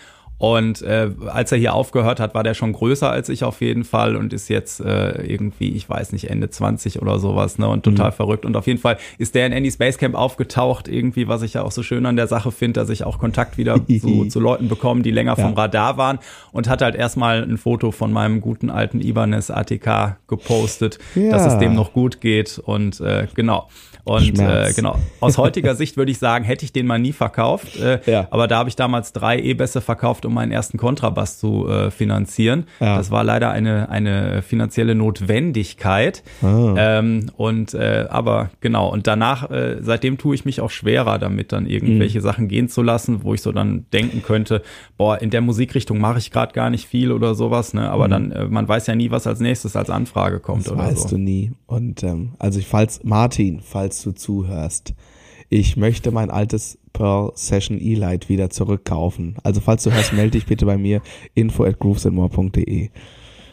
[0.44, 3.82] Und äh, als er hier aufgehört hat, war der schon größer als ich auf jeden
[3.82, 7.66] Fall und ist jetzt äh, irgendwie, ich weiß nicht, Ende 20 oder sowas, ne?
[7.66, 8.14] Und total mhm.
[8.14, 8.44] verrückt.
[8.44, 11.72] Und auf jeden Fall ist der in Andy's Basecamp aufgetaucht, irgendwie, was ich ja auch
[11.72, 15.00] so schön an der Sache finde, dass ich auch Kontakt wieder zu, zu Leuten bekomme,
[15.00, 15.42] die länger ja.
[15.42, 16.18] vom Radar waren
[16.52, 21.30] und hat halt erstmal ein Foto von meinem guten alten Ibanez ATK gepostet, ja.
[21.30, 22.58] dass es dem noch gut geht.
[22.58, 23.68] Und äh, genau.
[24.04, 27.76] Und äh, genau, aus heutiger Sicht würde ich sagen, hätte ich den mal nie verkauft.
[27.76, 28.28] Äh, ja.
[28.30, 32.66] Aber da habe ich damals drei E-Bässe verkauft, um meinen ersten Kontrabass zu äh, finanzieren.
[32.80, 32.98] Ja.
[32.98, 36.22] Das war leider eine, eine finanzielle Notwendigkeit.
[36.42, 36.74] Ah.
[36.76, 41.52] Ähm, und äh, aber genau, und danach, äh, seitdem tue ich mich auch schwerer damit,
[41.52, 42.24] dann irgendwelche mhm.
[42.24, 44.62] Sachen gehen zu lassen, wo ich so dann denken könnte,
[44.98, 47.90] boah, in der Musikrichtung mache ich gerade gar nicht viel oder sowas, ne?
[47.90, 48.10] Aber mhm.
[48.10, 51.10] dann, äh, man weiß ja nie, was als nächstes als Anfrage kommt das oder weißt
[51.10, 51.52] du nie.
[51.66, 54.94] Und ähm, also ich, falls Martin, falls falls du zuhörst.
[55.50, 59.36] Ich möchte mein altes Pearl Session E-Light wieder zurückkaufen.
[59.44, 61.00] Also falls du hörst, melde dich bitte bei mir
[61.34, 62.90] info at groovesandmore.de.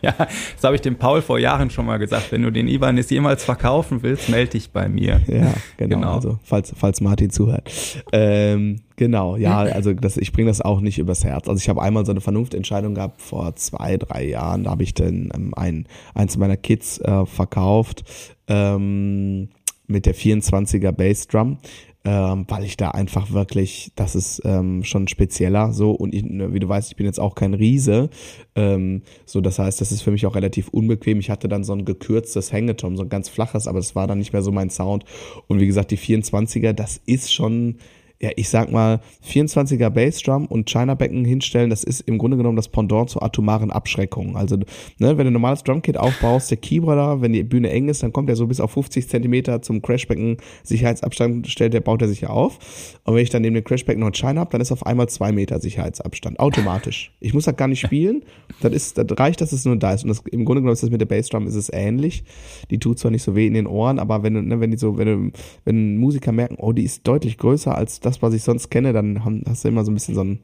[0.04, 2.32] Ja, das habe ich dem Paul vor Jahren schon mal gesagt.
[2.32, 5.22] Wenn du den Ibanez jemals verkaufen willst, melde dich bei mir.
[5.28, 5.96] Ja, genau.
[5.96, 6.14] genau.
[6.16, 7.70] Also falls, falls Martin zuhört.
[8.12, 11.48] Ähm, genau, ja, also das, ich bringe das auch nicht übers Herz.
[11.48, 14.64] Also ich habe einmal so eine Vernunftentscheidung gehabt vor zwei, drei Jahren.
[14.64, 18.04] Da habe ich dann ähm, ein, eins meiner Kids äh, verkauft.
[18.48, 19.50] Ähm,
[19.92, 21.58] mit der 24er Bassdrum,
[22.04, 25.92] ähm, weil ich da einfach wirklich, das ist ähm, schon spezieller so.
[25.92, 28.10] Und ich, ne, wie du weißt, ich bin jetzt auch kein Riese,
[28.56, 31.20] ähm, so das heißt, das ist für mich auch relativ unbequem.
[31.20, 34.18] Ich hatte dann so ein gekürztes Hängetom, so ein ganz flaches, aber das war dann
[34.18, 35.06] nicht mehr so mein Sound.
[35.48, 37.76] Und wie gesagt, die 24er, das ist schon
[38.22, 42.68] ja, ich sag mal, 24er Bassdrum und China-Becken hinstellen, das ist im Grunde genommen das
[42.68, 44.38] Pendant zur atomaren Abschreckung.
[44.38, 48.04] Also, ne, wenn du ein normales Drumkit aufbaust, der Keyboarder, wenn die Bühne eng ist,
[48.04, 52.08] dann kommt er so bis auf 50 Zentimeter zum Crashbecken Sicherheitsabstand stellt, der baut er
[52.08, 52.60] sich ja auf.
[53.06, 55.10] Und wenn ich dann neben dem Crashbecken noch ein China habe, dann ist auf einmal
[55.10, 56.40] zwei Meter Sicherheitsabstand.
[56.40, 57.12] Automatisch.
[57.20, 58.24] Ich muss das gar nicht spielen.
[58.62, 60.04] Das ist, das reicht, dass es nur da ist.
[60.04, 62.24] Und das, im Grunde genommen ist das mit der Bassdrum ist es ähnlich.
[62.70, 64.98] Die tut zwar nicht so weh in den Ohren, aber wenn, ne, wenn die so,
[64.98, 65.34] wenn,
[65.66, 68.94] wenn Musiker merken, oh, die ist deutlich größer als das, das, was ich sonst kenne,
[68.94, 70.40] dann hast du immer so ein bisschen so ein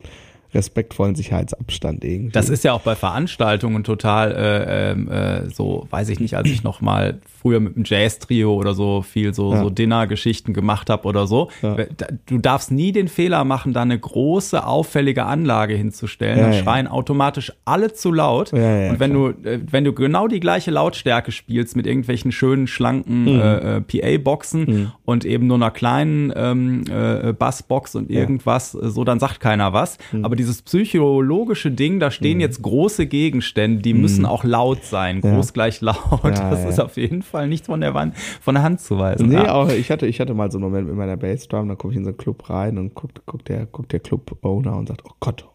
[0.54, 2.32] respektvollen Sicherheitsabstand irgendwie.
[2.32, 6.50] Das ist ja auch bei Veranstaltungen total äh, ähm, äh, so, weiß ich nicht, als
[6.50, 9.62] ich noch mal früher mit einem Jazz-Trio oder so viel so, ja.
[9.62, 11.50] so Dinner-Geschichten gemacht habe oder so.
[11.62, 11.78] Ja.
[12.26, 16.38] Du darfst nie den Fehler machen, da eine große, auffällige Anlage hinzustellen.
[16.40, 18.54] Ja, Dann schreien automatisch alle zu laut.
[18.54, 18.60] Und
[19.00, 19.34] wenn klar.
[19.34, 23.40] du, äh, wenn du genau die gleiche Lautstärke spielst mit irgendwelchen schönen, schlanken mhm.
[23.40, 24.92] äh, äh PA-Boxen mhm.
[25.06, 29.98] und eben nur einer kleinen ähm, äh, Bassbox und irgendwas, so dann sagt keiner was.
[30.12, 30.26] Mhm.
[30.26, 32.42] Aber dieses psychologische Ding, da stehen mhm.
[32.42, 34.28] jetzt große Gegenstände, die müssen mhm.
[34.28, 35.98] auch laut sein, groß gleich laut.
[36.24, 39.30] Das ist auf jeden Fall nicht von der, Wand, von der Hand zu weisen.
[39.30, 41.94] Nee, auch ich hatte, ich hatte mal so einen Moment mit meiner Bassdrum, da komme
[41.94, 45.04] ich in so einen Club rein und guckt, guckt der, guckt der Club-Owner und sagt,
[45.06, 45.46] oh Gott,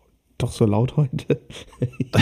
[0.42, 1.40] doch so laut heute.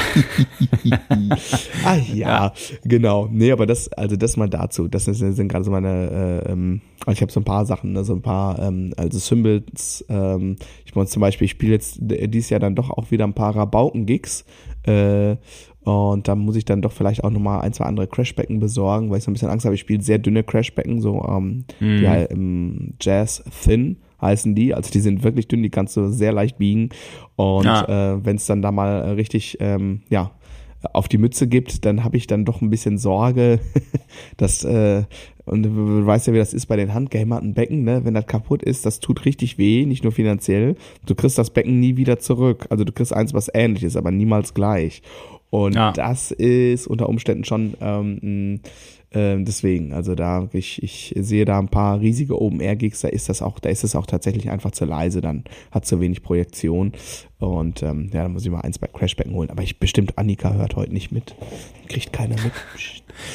[1.85, 2.53] ah ja, ja,
[2.85, 3.29] genau.
[3.31, 4.89] Nee, aber das, also das mal dazu.
[4.89, 8.13] Das sind, gerade so meine, äh, ähm, ich habe so ein paar Sachen, ne, so
[8.13, 12.61] ein paar, ähm, also Symbols, ähm, ich meine zum Beispiel, ich spiele jetzt dieses Jahr
[12.61, 14.45] dann doch auch wieder ein paar Rabauken-Gigs.
[14.87, 15.37] Äh,
[15.83, 19.19] und da muss ich dann doch vielleicht auch nochmal ein, zwei andere Crashbecken besorgen, weil
[19.19, 19.75] ich so ein bisschen Angst habe.
[19.75, 22.03] Ich spiele sehr dünne Crashbecken, so ähm, mhm.
[22.03, 24.75] ja, im Jazz Thin heißen die.
[24.75, 26.91] Also die sind wirklich dünn, die kannst du sehr leicht biegen.
[27.37, 28.15] Und ja.
[28.15, 30.33] äh, wenn es dann da mal richtig, ähm, ja,
[30.93, 33.61] auf die Mütze gibt, dann habe ich dann doch ein bisschen Sorge,
[34.37, 35.05] dass äh,
[35.45, 38.05] und du weißt ja, wie das ist bei den handgehämmerten Becken, ne?
[38.05, 40.77] Wenn das kaputt ist, das tut richtig weh, nicht nur finanziell.
[41.07, 42.67] Du kriegst das Becken nie wieder zurück.
[42.71, 45.03] Also du kriegst eins, was ähnlich ist, aber niemals gleich.
[45.51, 45.93] Und ja.
[45.93, 48.61] das ist unter Umständen schon ähm,
[49.13, 53.43] ähm, deswegen, also da, ich, ich sehe da ein paar riesige Open-Air-Gigs, da ist das
[53.43, 56.93] auch, da ist es auch tatsächlich einfach zu leise, dann hat zu wenig Projektion.
[57.41, 59.51] Und ähm, ja, da muss ich mal eins bei Crashbacken holen.
[59.51, 61.35] Aber ich bestimmt, Annika hört heute nicht mit.
[61.89, 62.53] Kriegt keiner mit.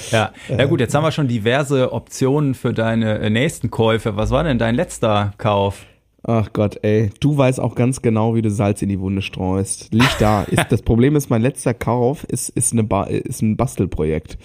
[0.09, 4.15] Ja, ja gut, jetzt haben wir schon diverse Optionen für deine äh, nächsten Käufe.
[4.15, 5.85] Was war denn dein letzter Kauf?
[6.27, 9.93] Ach Gott, ey, du weißt auch ganz genau, wie du Salz in die Wunde streust.
[9.93, 10.41] Liegt da.
[10.41, 14.39] Ist, das Problem ist, mein letzter Kauf ist, ist, eine ba ist ein Bastelprojekt.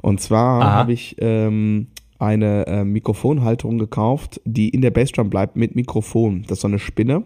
[0.00, 1.88] Und zwar habe ich ähm,
[2.20, 6.42] eine äh, Mikrofonhalterung gekauft, die in der Bassdrum bleibt mit Mikrofon.
[6.42, 7.24] Das ist so eine Spinne.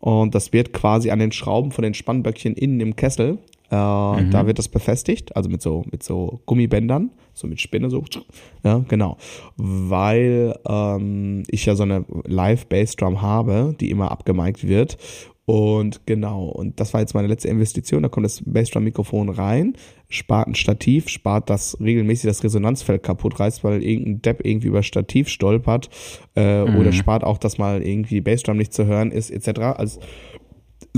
[0.00, 3.38] Und das wird quasi an den Schrauben von den Spannböckchen innen im Kessel
[3.70, 3.76] äh,
[4.22, 4.30] mhm.
[4.30, 8.04] Da wird das befestigt, also mit so, mit so Gummibändern, so mit Spinne, so,
[8.64, 9.16] ja, genau.
[9.56, 14.98] Weil ähm, ich ja so eine Live-Bassdrum habe, die immer abgemeigt wird.
[15.46, 18.02] Und genau, und das war jetzt meine letzte Investition.
[18.02, 19.74] Da kommt das Bassdrum-Mikrofon rein,
[20.08, 24.82] spart ein Stativ, spart das regelmäßig das Resonanzfeld kaputt reißt, weil irgendein Depp irgendwie über
[24.82, 25.88] Stativ stolpert,
[26.34, 26.76] äh, mhm.
[26.76, 29.60] oder spart auch, dass mal irgendwie Bassdrum nicht zu hören ist, etc.
[29.76, 30.00] Also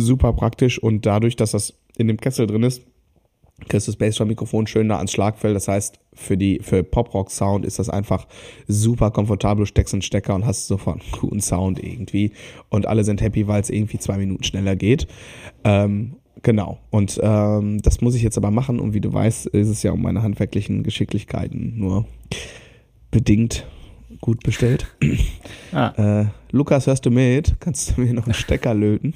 [0.01, 2.83] super praktisch und dadurch, dass das in dem Kessel drin ist,
[3.69, 5.57] kriegst du das Bassdrum-Mikrofon schön nah ans Schlagfeld.
[5.57, 8.27] Das heißt, für die für Pop-Rock-Sound ist das einfach
[8.69, 9.63] super komfortabel.
[9.63, 12.33] Du steckst einen Stecker und hast sofort einen guten Sound irgendwie.
[12.69, 15.09] Und alle sind happy, weil es irgendwie zwei Minuten schneller geht.
[15.65, 16.79] Ähm, genau.
[16.91, 18.79] Und ähm, das muss ich jetzt aber machen.
[18.79, 22.07] Und wie du weißt, ist es ja um meine handwerklichen Geschicklichkeiten nur
[23.11, 23.67] bedingt
[24.21, 24.87] gut bestellt.
[25.73, 26.23] Ah.
[26.23, 27.57] Äh, Lukas, hörst du mit?
[27.61, 29.15] Kannst du mir noch einen Stecker löten?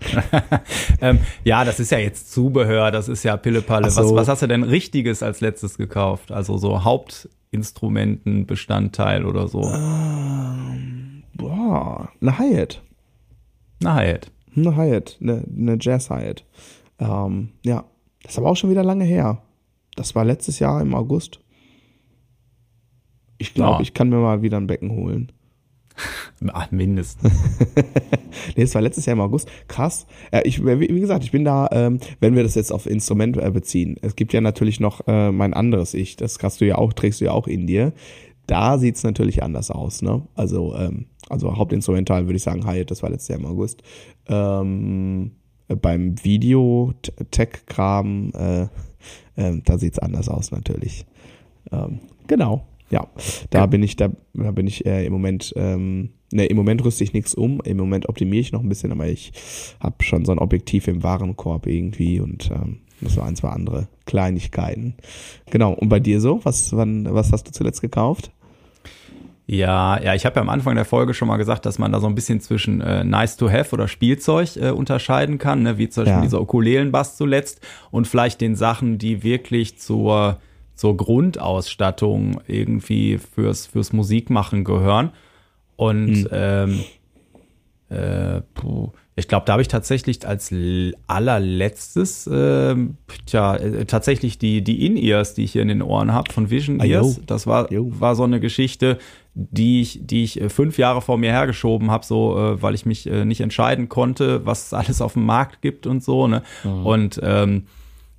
[1.00, 3.90] ähm, ja, das ist ja jetzt Zubehör, das ist ja Pillepalle.
[3.90, 4.02] So.
[4.02, 6.32] Was, was hast du denn Richtiges als letztes gekauft?
[6.32, 9.62] Also so Hauptinstrumentenbestandteil oder so?
[9.62, 12.82] Ähm, boah, eine Hyatt.
[13.80, 14.30] Eine Hyatt.
[14.56, 16.44] Eine Hyatt, eine, eine Jazz Hyatt.
[16.98, 17.84] Ähm, ja,
[18.22, 19.42] das ist aber auch schon wieder lange her.
[19.96, 21.40] Das war letztes Jahr im August.
[23.38, 23.80] Ich glaube, ja.
[23.80, 25.32] ich kann mir mal wieder ein Becken holen.
[26.52, 27.32] Ach, mindestens.
[28.56, 29.48] nee, es war letztes Jahr im August.
[29.66, 30.06] Krass.
[30.32, 33.50] Ja, ich, wie gesagt, ich bin da, ähm, wenn wir das jetzt auf Instrument äh,
[33.50, 33.96] beziehen.
[34.02, 36.16] Es gibt ja natürlich noch äh, mein anderes Ich.
[36.16, 37.92] Das hast du ja auch, trägst du ja auch in dir.
[38.46, 40.22] Da sieht's natürlich anders aus, ne?
[40.34, 43.82] Also, ähm, also Hauptinstrumental würde ich sagen, Hi, das war letztes Jahr im August.
[44.26, 45.32] Ähm,
[45.68, 48.62] beim Video-Tech-Kram, äh,
[49.36, 51.04] äh, da sieht's anders aus natürlich.
[51.70, 53.06] Ähm, genau ja,
[53.50, 53.66] da ja.
[53.66, 57.12] bin ich, da, da bin ich äh, im Moment, ähm, ne, im Moment rüste ich
[57.12, 59.32] nichts um, im Moment optimiere ich noch ein bisschen, aber ich
[59.80, 63.88] habe schon so ein Objektiv im Warenkorb irgendwie und ähm, das so ein, zwei andere
[64.06, 64.94] Kleinigkeiten.
[65.50, 66.40] Genau, und bei dir so?
[66.44, 68.32] Was, wann, was hast du zuletzt gekauft?
[69.50, 72.00] Ja, ja, ich habe ja am Anfang der Folge schon mal gesagt, dass man da
[72.00, 75.78] so ein bisschen zwischen äh, nice to have oder Spielzeug äh, unterscheiden kann, ne?
[75.78, 76.22] wie zum Beispiel ja.
[76.22, 80.38] dieser Ukulelenbass zuletzt und vielleicht den Sachen, die wirklich zur
[80.78, 85.10] zur Grundausstattung irgendwie fürs, fürs Musikmachen gehören.
[85.74, 86.28] Und mhm.
[86.30, 86.84] ähm,
[87.90, 88.42] äh,
[89.16, 90.54] ich glaube, da habe ich tatsächlich als
[91.08, 92.76] allerletztes äh,
[93.26, 96.78] tja, äh, tatsächlich die, die In-Ears, die ich hier in den Ohren habe, von Vision
[96.78, 97.20] Ears.
[97.26, 98.98] Das war, war so eine Geschichte,
[99.34, 102.86] die ich, die ich äh, fünf Jahre vor mir hergeschoben habe, so äh, weil ich
[102.86, 106.28] mich äh, nicht entscheiden konnte, was es alles auf dem Markt gibt und so.
[106.28, 106.44] Ne?
[106.62, 106.86] Mhm.
[106.86, 107.64] Und ähm,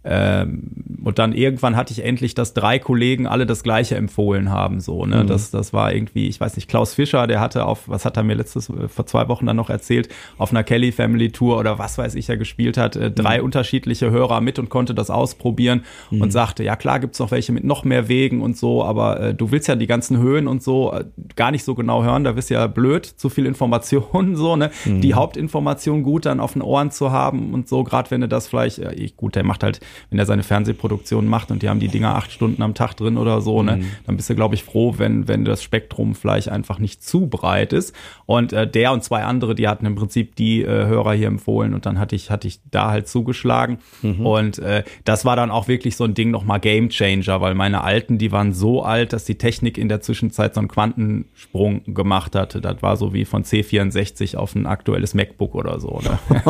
[0.03, 4.79] ähm, und dann irgendwann hatte ich endlich, dass drei Kollegen alle das Gleiche empfohlen haben.
[4.79, 5.23] So, ne?
[5.23, 5.27] Mhm.
[5.27, 8.23] Das, das war irgendwie, ich weiß nicht, Klaus Fischer, der hatte auf, was hat er
[8.23, 10.07] mir letztes, äh, vor zwei Wochen dann noch erzählt,
[10.37, 13.45] auf einer Kelly Family Tour oder was weiß ich, er gespielt hat, äh, drei mhm.
[13.45, 16.21] unterschiedliche Hörer mit und konnte das ausprobieren mhm.
[16.21, 19.33] und sagte, ja klar gibt's noch welche mit noch mehr Wegen und so, aber äh,
[19.33, 22.31] du willst ja die ganzen Höhen und so äh, gar nicht so genau hören, da
[22.31, 24.71] bist ja blöd, zu viel Information, so, ne?
[24.85, 25.15] Die mhm.
[25.15, 28.79] Hauptinformation gut dann auf den Ohren zu haben und so, gerade wenn du das vielleicht,
[28.79, 32.15] äh, gut, der macht halt wenn er seine Fernsehproduktion macht und die haben die Dinger
[32.15, 33.91] acht Stunden am Tag drin oder so, ne, mhm.
[34.05, 37.73] dann bist du, glaube ich, froh, wenn, wenn das Spektrum vielleicht einfach nicht zu breit
[37.73, 37.95] ist.
[38.25, 41.73] Und äh, der und zwei andere, die hatten im Prinzip die äh, Hörer hier empfohlen
[41.73, 43.79] und dann hatte ich, hatte ich da halt zugeschlagen.
[44.01, 44.25] Mhm.
[44.25, 47.83] Und äh, das war dann auch wirklich so ein Ding nochmal Game Changer, weil meine
[47.83, 52.35] alten, die waren so alt, dass die Technik in der Zwischenzeit so einen Quantensprung gemacht
[52.35, 52.61] hatte.
[52.61, 55.99] Das war so wie von C64 auf ein aktuelles MacBook oder so.
[56.03, 56.19] Ne?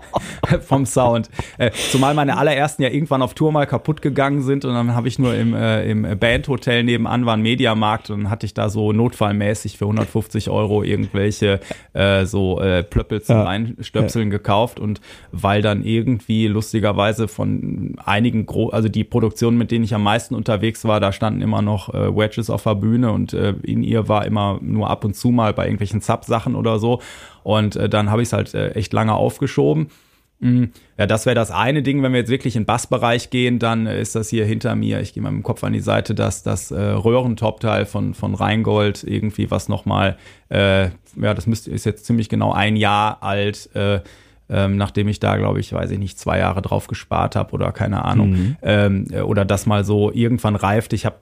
[0.60, 1.30] Vom Sound.
[1.58, 5.08] Äh, zumal meine allerersten ja irgendwann auf Tour mal kaputt gegangen sind und dann habe
[5.08, 8.68] ich nur im, äh, im Bandhotel nebenan war ein Mediamarkt und dann hatte ich da
[8.68, 11.60] so notfallmäßig für 150 Euro irgendwelche
[11.92, 13.42] äh, so äh, Plöppel zum ja.
[13.44, 14.38] Reinstöpseln ja.
[14.38, 15.00] gekauft und
[15.32, 20.34] weil dann irgendwie lustigerweise von einigen, Gro also die Produktionen, mit denen ich am meisten
[20.34, 24.08] unterwegs war, da standen immer noch äh, Wedges auf der Bühne und äh, in ihr
[24.08, 27.00] war immer nur ab und zu mal bei irgendwelchen Sub-Sachen oder so
[27.42, 29.88] und äh, dann habe ich es halt äh, echt lange aufgeschoben.
[30.96, 32.02] Ja, das wäre das eine Ding.
[32.02, 35.12] Wenn wir jetzt wirklich in den Bassbereich gehen, dann ist das hier hinter mir, ich
[35.12, 39.04] gehe mal mit dem Kopf an die Seite, dass das äh, Röhrentopteil von, von Rheingold
[39.04, 40.16] irgendwie was nochmal,
[40.48, 40.84] äh,
[41.20, 44.00] ja, das müsste, ist jetzt ziemlich genau ein Jahr alt, äh,
[44.48, 47.70] ähm, nachdem ich da, glaube ich, weiß ich nicht, zwei Jahre drauf gespart habe oder
[47.70, 48.30] keine Ahnung.
[48.30, 48.56] Mhm.
[48.62, 50.92] Ähm, äh, oder das mal so irgendwann reift.
[50.92, 51.16] Ich habe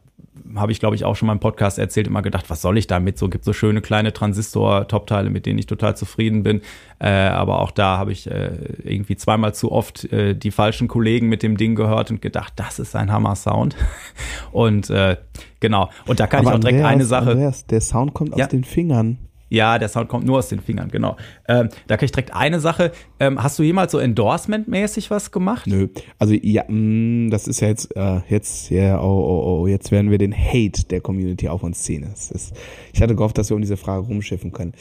[0.57, 2.87] habe ich, glaube ich, auch schon mal im Podcast erzählt, immer gedacht, was soll ich
[2.87, 3.19] damit?
[3.19, 6.63] So gibt so schöne kleine Transistor-Top-Teile, mit denen ich total zufrieden bin.
[6.99, 8.51] Äh, aber auch da habe ich äh,
[8.83, 12.79] irgendwie zweimal zu oft äh, die falschen Kollegen mit dem Ding gehört und gedacht, das
[12.79, 13.77] ist ein Hammer-Sound.
[14.53, 15.17] und äh,
[15.61, 15.91] genau.
[16.07, 17.31] Und da kann aber ich auch direkt Andreas, eine Sache.
[17.31, 18.45] Andreas, der Sound kommt ja.
[18.45, 19.19] aus den Fingern.
[19.49, 21.17] Ja, der Sound kommt nur aus den Fingern, genau.
[21.49, 22.93] Ähm, da kann ich direkt eine Sache.
[23.19, 25.67] Ähm, hast du jemals so Endorsement-mäßig was gemacht?
[25.67, 25.89] Nö.
[26.19, 29.91] Also ja, mh, mm, das ist ja jetzt, äh, jetzt, ja, oh, oh, oh, jetzt
[29.91, 32.03] werden wir den Hate der Community auf uns ziehen.
[32.03, 32.53] Ist,
[32.93, 34.73] ich hatte gehofft, dass wir um diese Frage rumschiffen können.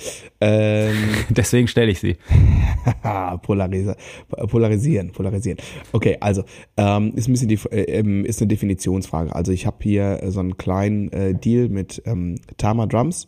[0.42, 0.96] Ähm,
[1.30, 2.18] Deswegen stelle ich sie.
[3.44, 3.94] Polarisi
[4.50, 5.58] polarisieren, polarisieren.
[5.92, 6.44] Okay, also
[6.76, 9.34] ähm, ist ein bisschen die, äh, ähm, ist eine Definitionsfrage.
[9.34, 13.28] Also ich habe hier so einen kleinen äh, Deal mit ähm, Tama Drums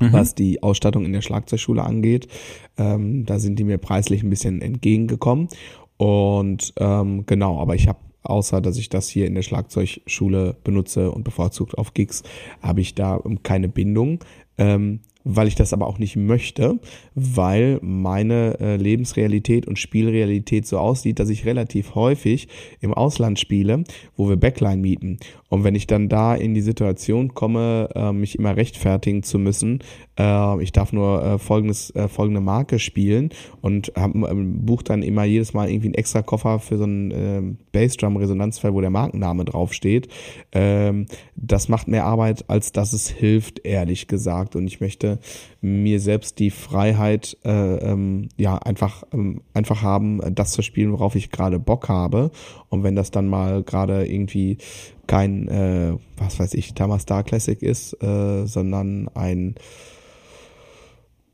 [0.00, 0.12] mhm.
[0.12, 2.28] was die Ausstattung in der Schlagzeugschule angeht.
[2.76, 5.48] Ähm, da sind die mir preislich ein bisschen entgegengekommen.
[5.96, 11.10] Und ähm, genau, aber ich habe außer dass ich das hier in der Schlagzeugschule benutze
[11.10, 12.22] und bevorzugt auf Gigs,
[12.60, 14.20] habe ich da keine Bindung.
[14.58, 16.78] Ähm, weil ich das aber auch nicht möchte,
[17.14, 22.48] weil meine äh, Lebensrealität und Spielrealität so aussieht, dass ich relativ häufig
[22.80, 23.84] im Ausland spiele,
[24.16, 25.18] wo wir Backline mieten.
[25.48, 29.82] Und wenn ich dann da in die Situation komme, äh, mich immer rechtfertigen zu müssen,
[30.18, 33.30] äh, ich darf nur äh, folgendes, äh, folgende Marke spielen
[33.60, 37.10] und hab, äh, buch dann immer jedes Mal irgendwie einen extra Koffer für so einen
[37.10, 37.42] äh,
[37.72, 40.08] Bassdrum-Resonanzfall, wo der Markenname draufsteht.
[40.52, 44.54] Ähm, das macht mehr Arbeit, als dass es hilft, ehrlich gesagt.
[44.54, 45.18] Und ich möchte
[45.60, 51.16] mir selbst die Freiheit äh, ähm, ja einfach ähm, einfach haben, das zu spielen, worauf
[51.16, 52.30] ich gerade Bock habe.
[52.68, 54.58] Und wenn das dann mal gerade irgendwie
[55.06, 59.56] kein, äh, was weiß ich, Tama Star Classic ist, äh, sondern ein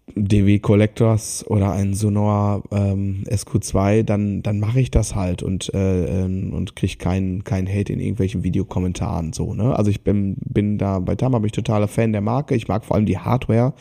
[0.07, 6.25] DW Collectors oder ein Sonor ähm, SQ2, dann dann mache ich das halt und äh,
[6.25, 9.75] ähm, und krieg keinen kein Hate in irgendwelchen Videokommentaren so ne.
[9.75, 12.55] Also ich bin bin da bei Tama bin ich totaler Fan der Marke.
[12.55, 13.73] Ich mag vor allem die Hardware.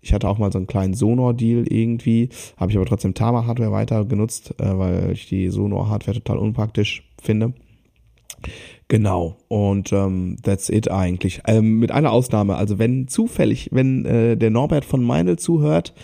[0.00, 3.46] Ich hatte auch mal so einen kleinen Sonor Deal irgendwie, habe ich aber trotzdem Tama
[3.46, 7.54] Hardware weiter genutzt, äh, weil ich die Sonor Hardware total unpraktisch finde.
[8.92, 11.40] Genau, und ähm, that's it eigentlich.
[11.46, 15.94] Ähm, mit einer Ausnahme, also wenn zufällig, wenn äh, der Norbert von Meinl zuhört,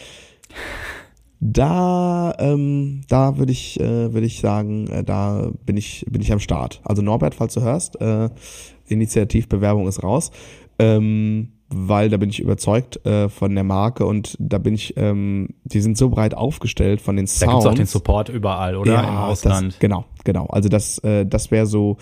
[1.38, 6.32] da, ähm, da würde ich, äh, würde ich sagen, äh, da bin ich, bin ich
[6.32, 6.80] am Start.
[6.82, 8.30] Also Norbert, falls du hörst, äh,
[8.86, 10.30] Initiativbewerbung ist raus.
[10.78, 15.50] Ähm, weil da bin ich überzeugt äh, von der Marke und da bin ich, ähm,
[15.64, 17.40] die sind so breit aufgestellt von den Sounds.
[17.40, 18.94] Da gibt's auch den Support überall, oder?
[18.94, 19.72] Ja, Im Ausland.
[19.72, 20.46] Das, genau, genau.
[20.46, 21.98] Also das, äh, das wäre so,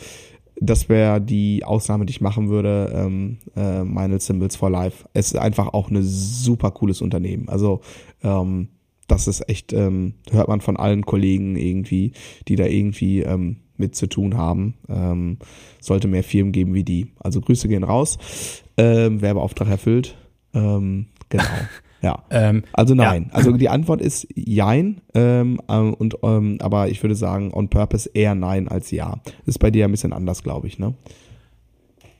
[0.60, 5.06] das wäre die Ausnahme, die ich machen würde, ähm, äh, Meinl Symbols for Life.
[5.12, 7.48] Es ist einfach auch ein super cooles Unternehmen.
[7.48, 7.80] Also
[8.22, 8.68] ähm,
[9.06, 12.12] das ist echt, ähm, hört man von allen Kollegen irgendwie,
[12.48, 14.74] die da irgendwie ähm, mit zu tun haben.
[14.88, 15.38] Ähm,
[15.80, 17.12] sollte mehr Firmen geben wie die.
[17.20, 18.18] Also Grüße gehen raus.
[18.76, 20.16] Ähm, Werbeauftrag erfüllt.
[20.54, 21.44] Ähm, genau.
[22.02, 22.24] Ja.
[22.30, 23.26] Ähm, also nein.
[23.28, 23.34] Ja.
[23.34, 25.00] Also die Antwort ist Jein.
[25.14, 29.20] Ähm, ähm, und, ähm, aber ich würde sagen, on purpose eher Nein als Ja.
[29.46, 30.94] Ist bei dir ein bisschen anders, glaube ich, ne?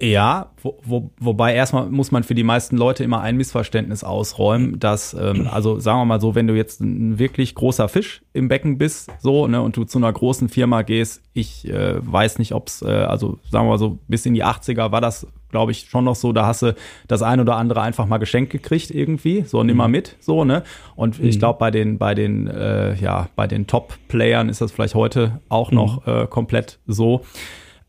[0.01, 4.79] Ja, wo, wo, wobei erstmal muss man für die meisten Leute immer ein Missverständnis ausräumen,
[4.79, 8.49] dass, ähm, also sagen wir mal so, wenn du jetzt ein wirklich großer Fisch im
[8.49, 12.53] Becken bist, so, ne, und du zu einer großen Firma gehst, ich äh, weiß nicht,
[12.53, 15.27] ob's, äh, also sagen wir mal so, bis in die 80er war das,
[15.57, 16.75] glaube ich, schon noch so, da hast du
[17.09, 19.93] das ein oder andere einfach mal geschenkt gekriegt irgendwie, so nimm mal mhm.
[19.93, 20.65] mit, so, ne?
[20.97, 21.29] Und mhm.
[21.29, 25.41] ich glaube, bei den, bei den, äh, ja, bei den Top-Playern ist das vielleicht heute
[25.49, 26.13] auch noch mhm.
[26.13, 27.23] äh, komplett so.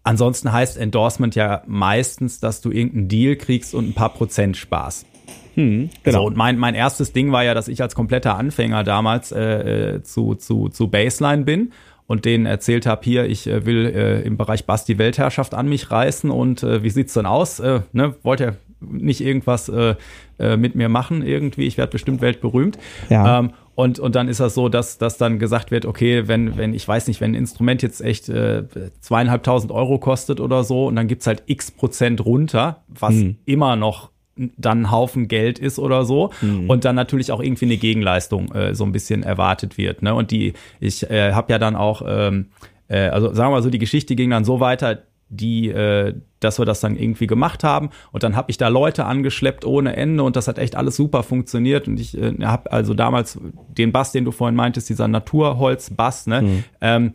[0.03, 5.05] Ansonsten heißt Endorsement ja meistens, dass du irgendeinen Deal kriegst und ein paar Prozent Spaß.
[5.55, 6.19] Hm, genau.
[6.19, 9.95] So, und mein, mein erstes Ding war ja, dass ich als kompletter Anfänger damals äh,
[9.95, 11.73] äh zu, zu, zu Baseline bin
[12.07, 15.67] und denen erzählt habe, hier, ich äh, will äh, im Bereich Bass die Weltherrschaft an
[15.67, 17.59] mich reißen und äh, wie sieht's denn aus?
[17.59, 19.95] Äh, ne, wollt ihr nicht irgendwas äh,
[20.39, 21.67] äh, mit mir machen irgendwie?
[21.67, 22.77] Ich werde bestimmt weltberühmt.
[23.09, 23.39] Ja.
[23.39, 26.73] Ähm, und, und dann ist das so, dass, dass dann gesagt wird, okay, wenn, wenn,
[26.73, 28.63] ich weiß nicht, wenn ein Instrument jetzt echt äh,
[29.01, 33.37] zweieinhalbtausend Euro kostet oder so und dann gibt's halt x Prozent runter, was hm.
[33.45, 34.09] immer noch
[34.57, 36.69] dann ein Haufen Geld ist oder so mhm.
[36.69, 40.01] und dann natürlich auch irgendwie eine Gegenleistung äh, so ein bisschen erwartet wird.
[40.01, 40.13] Ne?
[40.13, 42.47] Und die, ich äh, habe ja dann auch, ähm,
[42.87, 46.59] äh, also sagen wir mal so, die Geschichte ging dann so weiter, die, äh, dass
[46.59, 47.89] wir das dann irgendwie gemacht haben.
[48.11, 51.23] Und dann habe ich da Leute angeschleppt ohne Ende und das hat echt alles super
[51.23, 51.87] funktioniert.
[51.87, 53.39] Und ich äh, habe also damals
[53.77, 56.41] den Bass, den du vorhin meintest, dieser Naturholz-Bass, ne?
[56.41, 56.63] Mhm.
[56.81, 57.13] Ähm,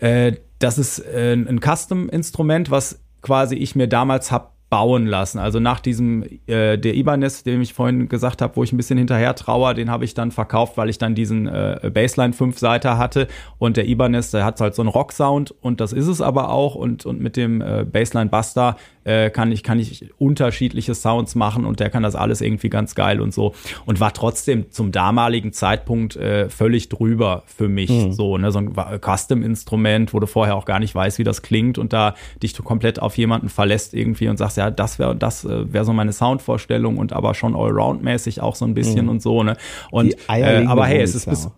[0.00, 5.38] äh, das ist äh, ein Custom-Instrument, was quasi ich mir damals hab bauen lassen.
[5.38, 8.98] Also nach diesem, äh, der Ibanez, dem ich vorhin gesagt habe, wo ich ein bisschen
[8.98, 12.98] hinterher trauer, den habe ich dann verkauft, weil ich dann diesen äh, Baseline 5 Seiter
[12.98, 16.50] hatte und der Ibanez, der hat halt so einen Rock-Sound und das ist es aber
[16.50, 18.76] auch und, und mit dem äh, Baseline Buster
[19.08, 22.94] äh, kann ich kann ich unterschiedliche Sounds machen und der kann das alles irgendwie ganz
[22.94, 23.54] geil und so
[23.86, 28.12] und war trotzdem zum damaligen Zeitpunkt äh, völlig drüber für mich mhm.
[28.12, 31.40] so ne so ein Custom Instrument wo du vorher auch gar nicht weißt wie das
[31.40, 35.16] klingt und da dich du komplett auf jemanden verlässt irgendwie und sagst ja das wäre
[35.16, 39.06] das äh, wäre so meine Soundvorstellung und aber schon Allround mäßig auch so ein bisschen
[39.06, 39.12] mhm.
[39.12, 39.56] und so ne
[39.90, 41.48] und äh, aber hey es ist bis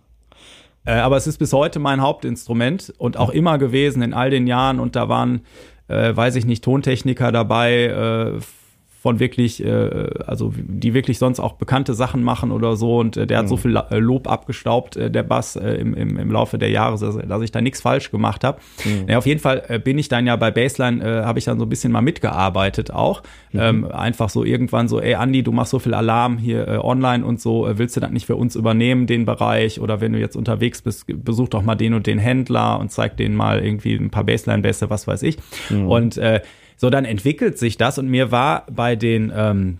[0.85, 4.47] äh, aber es ist bis heute mein Hauptinstrument und auch immer gewesen in all den
[4.47, 5.41] Jahren und da waren
[5.91, 8.39] äh, weiß ich nicht, Tontechniker dabei, äh,
[9.01, 13.25] von wirklich, äh, also die wirklich sonst auch bekannte Sachen machen oder so und äh,
[13.25, 13.49] der hat mhm.
[13.49, 16.99] so viel äh, Lob abgestaubt, äh, der Bass äh, im, im, im Laufe der Jahre,
[16.99, 18.59] dass, dass ich da nichts falsch gemacht habe.
[18.85, 19.09] Mhm.
[19.09, 21.57] Ja, auf jeden Fall äh, bin ich dann ja bei Baseline, äh, habe ich dann
[21.57, 23.23] so ein bisschen mal mitgearbeitet auch.
[23.53, 23.59] Mhm.
[23.59, 27.25] Ähm, einfach so irgendwann so, ey Andi, du machst so viel Alarm hier äh, online
[27.25, 29.81] und so, äh, willst du das nicht für uns übernehmen, den Bereich?
[29.81, 33.17] Oder wenn du jetzt unterwegs bist, besuch doch mal den und den Händler und zeig
[33.17, 35.37] denen mal irgendwie ein paar Baseline-Bässe, was weiß ich.
[35.71, 35.87] Mhm.
[35.87, 36.41] Und äh,
[36.81, 39.77] so, dann entwickelt sich das und mir war bei den, ähm,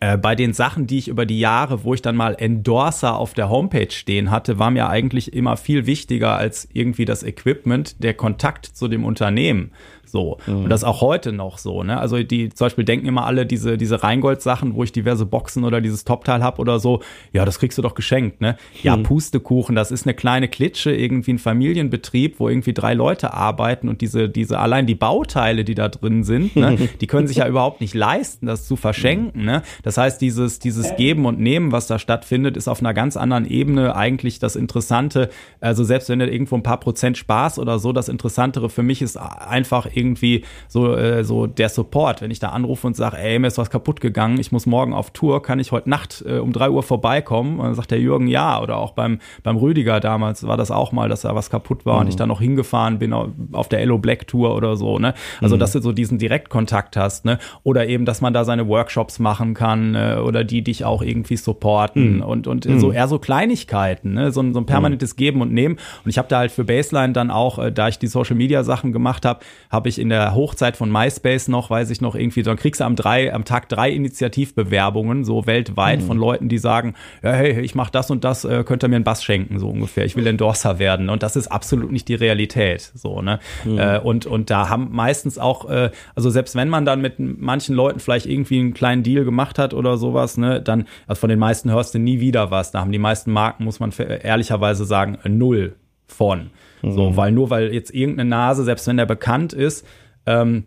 [0.00, 3.32] äh, bei den Sachen, die ich über die Jahre, wo ich dann mal Endorser auf
[3.32, 8.14] der Homepage stehen hatte, war mir eigentlich immer viel wichtiger als irgendwie das Equipment, der
[8.14, 9.70] Kontakt zu dem Unternehmen.
[10.08, 10.38] So.
[10.46, 10.64] Mhm.
[10.64, 11.98] Und das auch heute noch so, ne?
[11.98, 15.80] Also die zum Beispiel denken immer alle diese, diese Rheingold-Sachen, wo ich diverse Boxen oder
[15.80, 17.00] dieses Topteil habe oder so,
[17.32, 18.56] ja, das kriegst du doch geschenkt, ne?
[18.82, 19.04] Ja, mhm.
[19.04, 24.00] Pustekuchen, das ist eine kleine Klitsche, irgendwie ein Familienbetrieb, wo irgendwie drei Leute arbeiten und
[24.00, 27.80] diese, diese, allein die Bauteile, die da drin sind, ne, die können sich ja überhaupt
[27.80, 29.62] nicht leisten, das zu verschenken, ne?
[29.82, 33.46] Das heißt, dieses, dieses Geben und Nehmen, was da stattfindet, ist auf einer ganz anderen
[33.46, 35.30] Ebene eigentlich das Interessante.
[35.60, 39.02] Also selbst wenn du irgendwo ein paar Prozent Spaß oder so, das Interessantere für mich
[39.02, 42.22] ist einfach irgendwie so, äh, so der Support.
[42.22, 44.92] Wenn ich da anrufe und sage, ey, mir ist was kaputt gegangen, ich muss morgen
[44.92, 47.58] auf Tour, kann ich heute Nacht äh, um drei Uhr vorbeikommen?
[47.58, 48.60] Und dann sagt der Jürgen ja.
[48.60, 51.96] Oder auch beim, beim Rüdiger damals war das auch mal, dass da was kaputt war
[51.96, 52.00] mhm.
[52.02, 54.98] und ich da noch hingefahren bin auf der Ello Black Tour oder so.
[54.98, 55.14] Ne?
[55.40, 55.60] Also, mhm.
[55.60, 57.24] dass du so diesen Direktkontakt hast.
[57.24, 57.38] Ne?
[57.62, 61.36] Oder eben, dass man da seine Workshops machen kann äh, oder die dich auch irgendwie
[61.36, 62.22] supporten mhm.
[62.22, 62.94] und, und so mhm.
[62.94, 64.32] eher so Kleinigkeiten, ne?
[64.32, 65.76] so, so ein permanentes Geben und Nehmen.
[66.04, 68.64] Und ich habe da halt für Baseline dann auch, äh, da ich die Social Media
[68.64, 69.40] Sachen gemacht habe,
[69.70, 72.80] habe habe ich in der Hochzeit von MySpace noch, weiß ich noch irgendwie, dann kriegst
[72.80, 76.06] du am drei, am Tag drei Initiativbewerbungen, so weltweit mhm.
[76.06, 78.96] von Leuten, die sagen, ja, hey, ich mache das und das, äh, könnt ihr mir
[78.96, 80.04] einen Bass schenken, so ungefähr.
[80.04, 81.08] Ich will Endorser werden.
[81.08, 82.90] Und das ist absolut nicht die Realität.
[82.96, 83.38] So, ne?
[83.64, 83.78] Mhm.
[83.78, 87.76] Äh, und, und da haben meistens auch, äh, also selbst wenn man dann mit manchen
[87.76, 91.38] Leuten vielleicht irgendwie einen kleinen Deal gemacht hat oder sowas, ne, dann, also von den
[91.38, 92.72] meisten hörst du nie wieder was.
[92.72, 95.76] Da haben die meisten Marken, muss man ehrlicherweise sagen, null
[96.08, 96.50] von.
[96.82, 97.16] So, mhm.
[97.16, 99.86] weil nur weil jetzt irgendeine Nase, selbst wenn der bekannt ist,
[100.26, 100.64] ähm,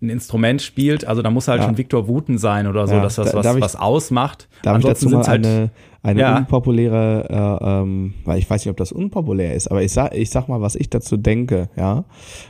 [0.00, 1.66] ein Instrument spielt, also da muss halt ja.
[1.66, 4.48] schon Victor Wuten sein oder so, ja, dass das da, was, ich, was ausmacht.
[4.64, 5.70] Ansonsten mal halt, eine,
[6.02, 6.36] eine ja.
[6.36, 10.30] unpopuläre, äh, ähm, weil ich weiß nicht, ob das unpopulär ist, aber ich sag, ich
[10.30, 12.04] sag mal, was ich dazu denke, ja.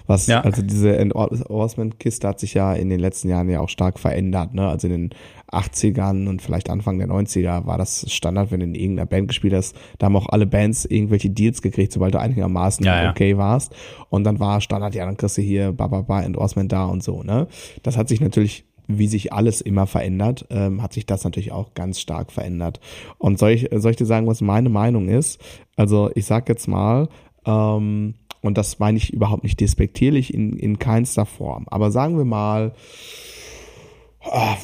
[0.06, 0.40] Was, ja.
[0.40, 4.68] also diese Endorsement-Kiste hat sich ja in den letzten Jahren ja auch stark verändert, ne?
[4.68, 5.10] Also in den
[5.50, 9.52] 80ern und vielleicht Anfang der 90er war das Standard, wenn du in irgendeiner Band gespielt
[9.52, 9.76] hast.
[9.98, 13.74] Da haben auch alle Bands irgendwelche Deals gekriegt, sobald du einigermaßen ja, okay warst.
[14.08, 17.02] Und dann war Standard, ja, dann kriegst du hier ba, ba, ba, Endorsement da und
[17.02, 17.48] so, ne?
[17.82, 21.74] Das hat sich natürlich wie sich alles immer verändert, ähm, hat sich das natürlich auch
[21.74, 22.80] ganz stark verändert.
[23.18, 25.40] Und soll ich, soll ich dir sagen, was meine Meinung ist?
[25.76, 27.08] Also ich sag jetzt mal,
[27.46, 32.24] ähm, und das meine ich überhaupt nicht despektierlich in, in keinster Form, aber sagen wir
[32.24, 32.74] mal,
[34.24, 34.56] oh,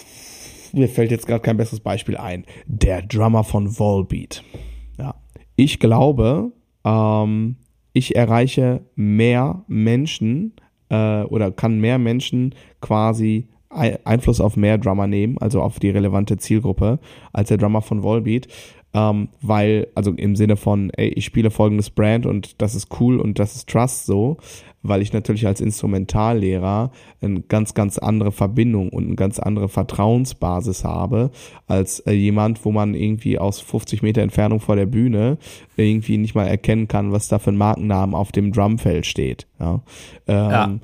[0.72, 2.44] mir fällt jetzt gerade kein besseres Beispiel ein.
[2.66, 4.42] Der Drummer von Volbeat.
[4.98, 5.14] Ja.
[5.56, 6.52] Ich glaube,
[6.84, 7.56] ähm,
[7.92, 10.54] ich erreiche mehr Menschen
[10.88, 16.36] äh, oder kann mehr Menschen quasi Einfluss auf mehr Drummer nehmen, also auf die relevante
[16.38, 16.98] Zielgruppe,
[17.32, 18.48] als der Drummer von Volbeat.
[18.94, 23.20] Ähm, weil, also im Sinne von, ey, ich spiele folgendes Brand und das ist cool
[23.20, 24.38] und das ist Trust so,
[24.82, 26.90] weil ich natürlich als Instrumentallehrer
[27.20, 31.30] eine ganz, ganz andere Verbindung und eine ganz andere Vertrauensbasis habe,
[31.66, 35.36] als äh, jemand, wo man irgendwie aus 50 Meter Entfernung vor der Bühne
[35.76, 39.46] irgendwie nicht mal erkennen kann, was da für ein Markennamen auf dem Drumfeld steht.
[39.60, 39.82] Ja.
[40.26, 40.80] Ähm, ja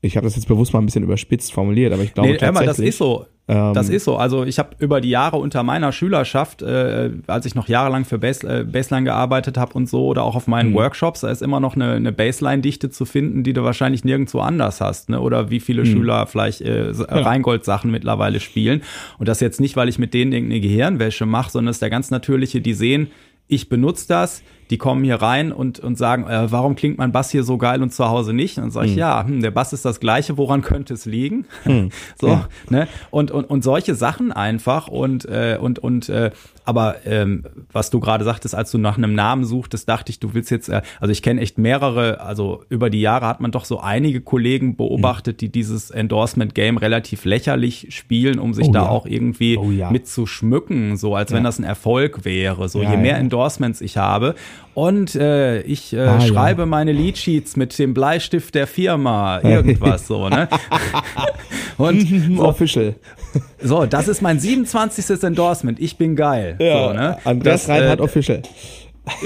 [0.00, 2.68] ich habe das jetzt bewusst mal ein bisschen überspitzt formuliert, aber ich glaube nee, tatsächlich.
[2.68, 3.26] das ist so.
[3.48, 4.16] Ähm, das ist so.
[4.16, 8.18] Also ich habe über die Jahre unter meiner Schülerschaft, äh, als ich noch jahrelang für
[8.18, 10.74] Bas äh, Baseline gearbeitet habe und so, oder auch auf meinen mhm.
[10.74, 14.80] Workshops, da ist immer noch eine, eine Baseline-Dichte zu finden, die du wahrscheinlich nirgendwo anders
[14.80, 15.08] hast.
[15.08, 15.20] Ne?
[15.20, 15.86] Oder wie viele mhm.
[15.86, 18.82] Schüler vielleicht äh, Rheingold-Sachen mittlerweile spielen.
[19.18, 21.90] Und das jetzt nicht, weil ich mit denen irgendeine Gehirnwäsche mache, sondern es ist der
[21.90, 23.08] ganz natürliche, die sehen,
[23.48, 27.30] ich benutze das, die kommen hier rein und, und sagen, äh, warum klingt mein Bass
[27.30, 28.58] hier so geil und zu Hause nicht?
[28.58, 28.98] Und dann sage ich, hm.
[28.98, 31.46] ja, hm, der Bass ist das gleiche, woran könnte es liegen?
[31.64, 31.90] Hm.
[32.20, 32.48] so, ja.
[32.68, 32.88] ne?
[33.10, 36.30] Und, und, und solche Sachen einfach und, äh, und, und äh,
[36.68, 40.34] aber ähm, was du gerade sagtest, als du nach einem Namen suchtest, dachte ich, du
[40.34, 43.64] willst jetzt, äh, also ich kenne echt mehrere, also über die Jahre hat man doch
[43.64, 48.88] so einige Kollegen beobachtet, die dieses Endorsement-Game relativ lächerlich spielen, um sich oh, da ja.
[48.90, 49.90] auch irgendwie oh, ja.
[49.90, 51.38] mit zu schmücken, so als ja.
[51.38, 52.68] wenn das ein Erfolg wäre.
[52.68, 54.34] So je mehr Endorsements ich habe,
[54.74, 56.66] und äh, ich äh, ah, schreibe ja.
[56.66, 60.48] meine Leadsheets mit dem Bleistift der Firma, irgendwas so, ne?
[61.78, 62.06] Und
[62.36, 62.96] so, Official.
[63.62, 65.22] So, das ist mein 27.
[65.22, 65.80] Endorsement.
[65.80, 66.56] Ich bin geil.
[66.58, 67.18] Ja, so, ne?
[67.24, 68.42] Andreas das, Reinhardt äh, Official.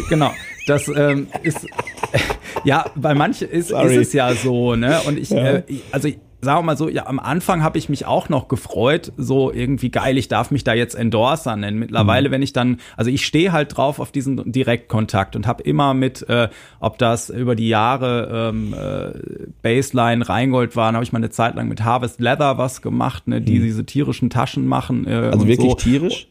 [0.09, 0.30] Genau.
[0.66, 1.66] Das ähm, ist
[2.64, 5.01] ja bei manchen ist, ist es ja so, ne?
[5.07, 5.57] Und ich, ja.
[5.57, 8.49] äh, also ich, sagen wir mal so, ja, am Anfang habe ich mich auch noch
[8.49, 11.78] gefreut, so irgendwie geil, ich darf mich da jetzt Endorser nennen.
[11.78, 12.32] Mittlerweile, mhm.
[12.32, 16.28] wenn ich dann, also ich stehe halt drauf auf diesen Direktkontakt und habe immer mit,
[16.28, 16.49] äh,
[16.80, 21.55] ob das über die Jahre ähm, äh, Baseline Rheingold waren, habe ich mal eine Zeit
[21.55, 23.62] lang mit Harvest Leather was gemacht, ne, die mhm.
[23.62, 25.07] diese tierischen Taschen machen.
[25.07, 25.76] Äh, also wirklich so.
[25.76, 26.26] tierisch?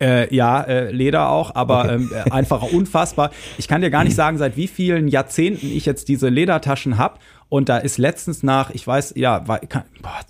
[0.00, 1.94] Äh, ja, äh, Leder auch, aber okay.
[1.94, 3.32] ähm, äh, einfach unfassbar.
[3.56, 7.18] Ich kann dir gar nicht sagen, seit wie vielen Jahrzehnten ich jetzt diese Ledertaschen hab
[7.48, 10.20] und da ist letztens nach, ich weiß, ja, war, kann, boah,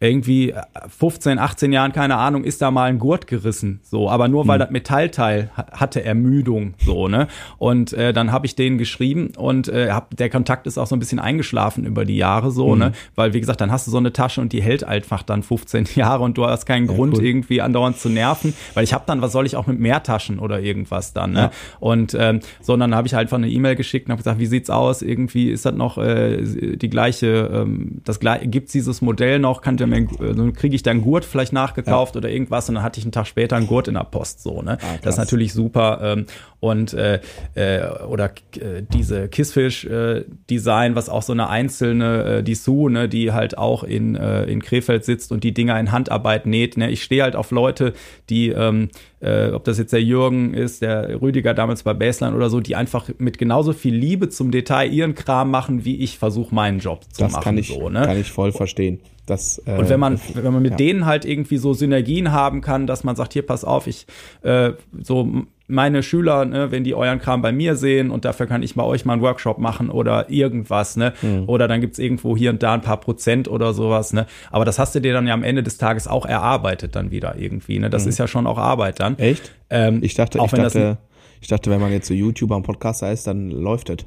[0.00, 0.54] irgendwie
[0.98, 4.46] 15, äh, 18 Jahren, keine Ahnung, ist da mal ein Gurt gerissen, so, aber nur
[4.46, 4.62] weil mhm.
[4.62, 7.26] das Metallteil hatte Ermüdung, so, ne?
[7.58, 10.94] Und äh, dann habe ich denen geschrieben und äh, hab, der Kontakt ist auch so
[10.94, 12.78] ein bisschen eingeschlafen über die Jahre, so, mhm.
[12.78, 12.92] ne?
[13.14, 15.86] Weil, wie gesagt, dann hast du so eine Tasche und die hält einfach dann 15
[15.96, 17.24] Jahre und du hast keinen ja, Grund, cool.
[17.24, 20.38] irgendwie andauernd zu nerven, weil ich habe dann, was soll ich auch mit mehr Taschen
[20.38, 21.40] oder irgendwas dann, ne?
[21.40, 21.50] Ja.
[21.80, 24.70] Und ähm, sondern habe ich halt einfach eine E-Mail geschickt und habe gesagt, wie sieht's
[24.70, 25.02] aus?
[25.02, 26.42] Irgendwie ist das noch äh,
[26.76, 29.60] die gleiche, ähm, das gleiche, gibt's dieses Modell noch?
[29.60, 32.18] Kann der mir, dann kriege ich dann Gurt vielleicht nachgekauft ja.
[32.18, 34.62] oder irgendwas und dann hatte ich einen Tag später einen Gurt in der Post so,
[34.62, 34.78] ne?
[34.80, 36.00] Ah, das ist natürlich super.
[36.02, 36.26] Ähm,
[36.60, 37.20] und äh,
[37.54, 42.90] äh, oder äh, diese Kissfish äh, Design, was auch so eine einzelne äh, die Sue,
[42.90, 46.76] ne, die halt auch in äh, in Krefeld sitzt und die Dinger in Handarbeit näht.
[46.76, 46.90] Ne?
[46.90, 47.92] Ich stehe halt auf Leute,
[48.28, 52.50] die ähm, äh, ob das jetzt der Jürgen ist, der Rüdiger damals bei Baseline oder
[52.50, 56.54] so, die einfach mit genauso viel Liebe zum Detail ihren Kram machen, wie ich versuche
[56.54, 57.34] meinen Job zu das machen.
[57.34, 58.02] Das kann ich, so, ne?
[58.02, 59.00] kann ich voll verstehen.
[59.26, 60.76] Das, äh, und wenn man, wenn man mit ja.
[60.76, 64.06] denen halt irgendwie so Synergien haben kann, dass man sagt, hier, pass auf, ich
[64.42, 68.62] äh, so meine Schüler, ne, wenn die euren Kram bei mir sehen und dafür kann
[68.62, 71.12] ich bei euch mal einen Workshop machen oder irgendwas, ne?
[71.20, 71.44] Mhm.
[71.46, 74.26] Oder dann gibt's irgendwo hier und da ein paar Prozent oder sowas, ne?
[74.50, 77.36] Aber das hast du dir dann ja am Ende des Tages auch erarbeitet dann wieder
[77.36, 77.90] irgendwie, ne?
[77.90, 78.08] Das mhm.
[78.08, 79.18] ist ja schon auch Arbeit dann.
[79.18, 79.52] Echt?
[79.68, 80.98] Ähm, ich dachte, ich dachte,
[81.40, 83.98] ich dachte, wenn man jetzt so YouTuber und Podcaster ist, dann läuft es.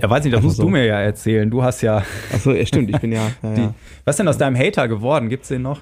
[0.00, 0.62] Ja, weiß nicht, das musst so.
[0.62, 1.50] du mir ja erzählen.
[1.50, 2.04] Du hast ja.
[2.32, 3.32] Achso, ja, stimmt, ich bin ja.
[3.42, 3.68] ja, die,
[4.04, 5.28] was ist denn aus deinem Hater geworden?
[5.28, 5.80] Gibt's den noch?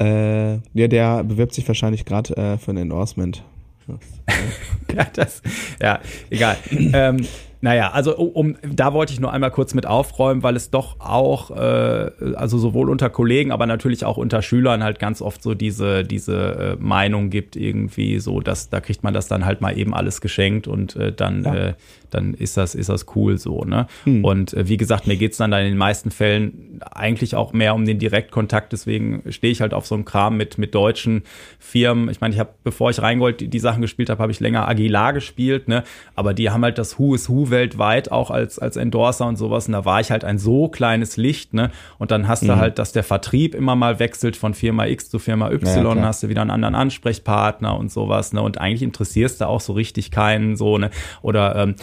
[0.00, 3.44] Äh, ja, der bewirbt sich wahrscheinlich gerade äh, für ein Endorsement.
[4.94, 5.42] ja, das,
[5.80, 6.56] ja, egal.
[6.70, 7.26] ähm,
[7.60, 11.50] naja, also um, da wollte ich nur einmal kurz mit aufräumen, weil es doch auch,
[11.50, 16.04] äh, also sowohl unter Kollegen, aber natürlich auch unter Schülern halt ganz oft so diese,
[16.04, 19.94] diese äh, Meinung gibt, irgendwie so, dass da kriegt man das dann halt mal eben
[19.94, 21.54] alles geschenkt und äh, dann ja.
[21.54, 21.74] äh,
[22.10, 23.64] dann ist das, ist das cool so.
[23.64, 23.86] Ne?
[24.04, 24.24] Hm.
[24.24, 27.74] Und äh, wie gesagt, mir geht's dann, dann in den meisten Fällen eigentlich auch mehr
[27.74, 28.72] um den Direktkontakt.
[28.72, 31.22] Deswegen stehe ich halt auf so einem Kram mit, mit deutschen
[31.58, 32.08] Firmen.
[32.08, 34.68] Ich meine, ich habe, bevor ich Reingold die, die Sachen gespielt habe, habe ich länger
[34.68, 35.84] Aguilar gespielt, ne?
[36.14, 39.66] Aber die haben halt das Who is Who weltweit auch als, als Endorser und sowas.
[39.66, 41.70] Und da war ich halt ein so kleines Licht, ne?
[41.98, 42.48] Und dann hast mhm.
[42.48, 46.04] du halt, dass der Vertrieb immer mal wechselt von Firma X zu Firma Y, ja,
[46.04, 48.42] hast du wieder einen anderen Ansprechpartner und sowas, ne?
[48.42, 50.90] Und eigentlich interessierst du auch so richtig keinen so, ne?
[51.22, 51.74] Oder ähm,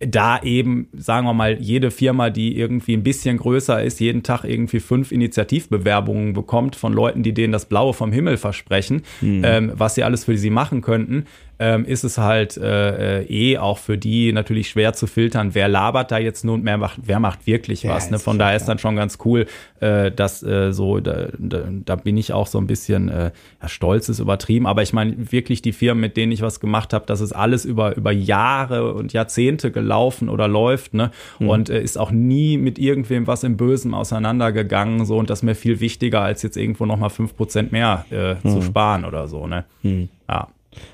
[0.00, 4.44] da eben, sagen wir mal, jede Firma, die irgendwie ein bisschen größer ist, jeden Tag
[4.44, 9.42] irgendwie fünf Initiativbewerbungen bekommt von Leuten, die denen das Blaue vom Himmel versprechen, mhm.
[9.44, 11.24] ähm, was sie alles für sie machen könnten,
[11.58, 15.68] ähm, ist es halt äh, äh, eh auch für die natürlich schwer zu filtern, wer
[15.68, 18.10] labert da jetzt nun, wer macht, wer macht wirklich ja, was.
[18.10, 18.18] Ne?
[18.18, 19.46] Von daher ist dann schon ganz cool,
[19.80, 24.08] äh, dass äh, so, da, da, bin ich auch so ein bisschen, äh, ja, stolz
[24.08, 27.20] ist übertrieben, aber ich meine wirklich die Firmen, mit denen ich was gemacht habe, das
[27.20, 31.10] ist alles über, über Jahre und Jahrzehnte gelaufen oder läuft, ne?
[31.38, 31.48] Mhm.
[31.48, 35.42] Und äh, ist auch nie mit irgendwem was im Bösen auseinandergegangen, so und das ist
[35.42, 38.48] mir viel wichtiger, als jetzt irgendwo nochmal fünf Prozent mehr äh, mhm.
[38.48, 39.64] zu sparen oder so, ne?
[39.82, 40.08] Mhm.
[40.28, 40.48] Ja.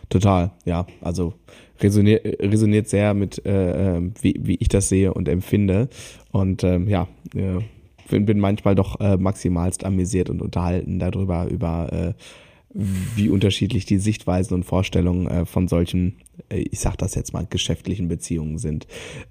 [0.09, 0.87] Total, ja.
[1.01, 1.35] Also
[1.81, 5.89] resoniert, resoniert sehr mit, äh, ähm, wie, wie ich das sehe und empfinde.
[6.31, 7.61] Und ähm, ja, äh,
[8.21, 12.13] bin, manchmal doch äh, maximalst amüsiert und unterhalten darüber, über äh,
[12.75, 16.17] wie unterschiedlich die Sichtweisen und Vorstellungen äh, von solchen,
[16.49, 18.87] äh, ich sag das jetzt mal, geschäftlichen Beziehungen sind.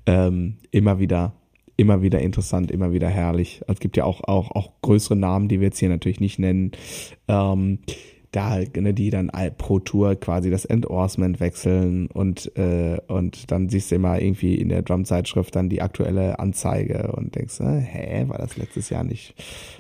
[0.06, 1.34] Ähm, immer wieder
[1.76, 3.62] immer wieder interessant, immer wieder herrlich.
[3.68, 6.72] Es gibt ja auch, auch, auch größere Namen, die wir jetzt hier natürlich nicht nennen.
[7.28, 7.80] Ähm,
[8.36, 13.70] da halt, ne, die dann pro Tour quasi das Endorsement wechseln und, äh, und dann
[13.70, 18.26] siehst du immer irgendwie in der Drum-Zeitschrift dann die aktuelle Anzeige und denkst, äh, hä,
[18.28, 19.36] war das letztes Jahr nicht?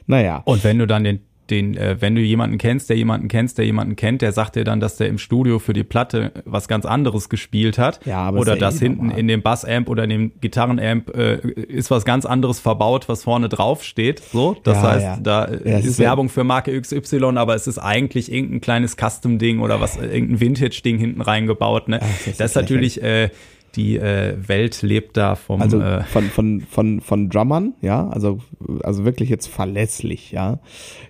[0.08, 0.42] Naja.
[0.46, 1.20] Und wenn du dann den
[1.54, 4.64] den, äh, wenn du jemanden kennst, der jemanden kennst, der jemanden kennt, der sagt dir
[4.64, 8.04] dann, dass der im Studio für die Platte was ganz anderes gespielt hat.
[8.06, 9.20] Ja, aber oder dass eh hinten normal.
[9.20, 13.50] in dem Bassamp oder in dem Gitarrenamp äh, ist was ganz anderes verbaut, was vorne
[13.50, 14.20] drauf steht.
[14.20, 15.18] So, das ja, heißt, ja.
[15.22, 19.60] da ja, ist, ist Werbung für Marke XY, aber es ist eigentlich irgendein kleines Custom-Ding
[19.60, 21.88] oder was, irgendein Vintage-Ding hinten reingebaut.
[21.88, 22.00] Ne?
[22.02, 23.30] Ach, das, das ist natürlich äh,
[23.76, 28.40] die äh, Welt lebt da vom also äh, von von von von Drummern, ja, also
[28.84, 30.60] also wirklich jetzt verlässlich, ja.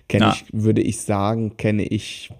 [0.08, 2.30] Kenne ich, würde ich sagen, kenne ich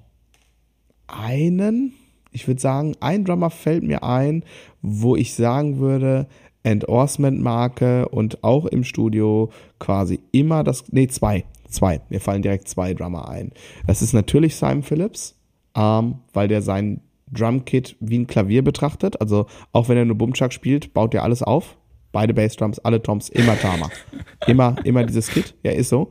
[1.07, 1.95] einen.
[2.33, 4.45] Ich würde sagen, ein Drummer fällt mir ein,
[4.83, 6.27] wo ich sagen würde,
[6.65, 12.95] Endorsement-Marke und auch im Studio quasi immer das, nee, zwei, zwei, mir fallen direkt zwei
[12.95, 13.53] Drummer ein.
[13.87, 15.37] Das ist natürlich Simon Phillips,
[15.77, 17.01] ähm, weil der sein
[17.35, 21.43] Drumkit wie ein Klavier betrachtet, also auch wenn er nur Bumchuck spielt, baut er alles
[21.43, 21.77] auf,
[22.13, 23.91] beide Bassdrums, alle Toms, immer Tama.
[24.47, 26.11] immer, immer dieses Kit, ja, ist so.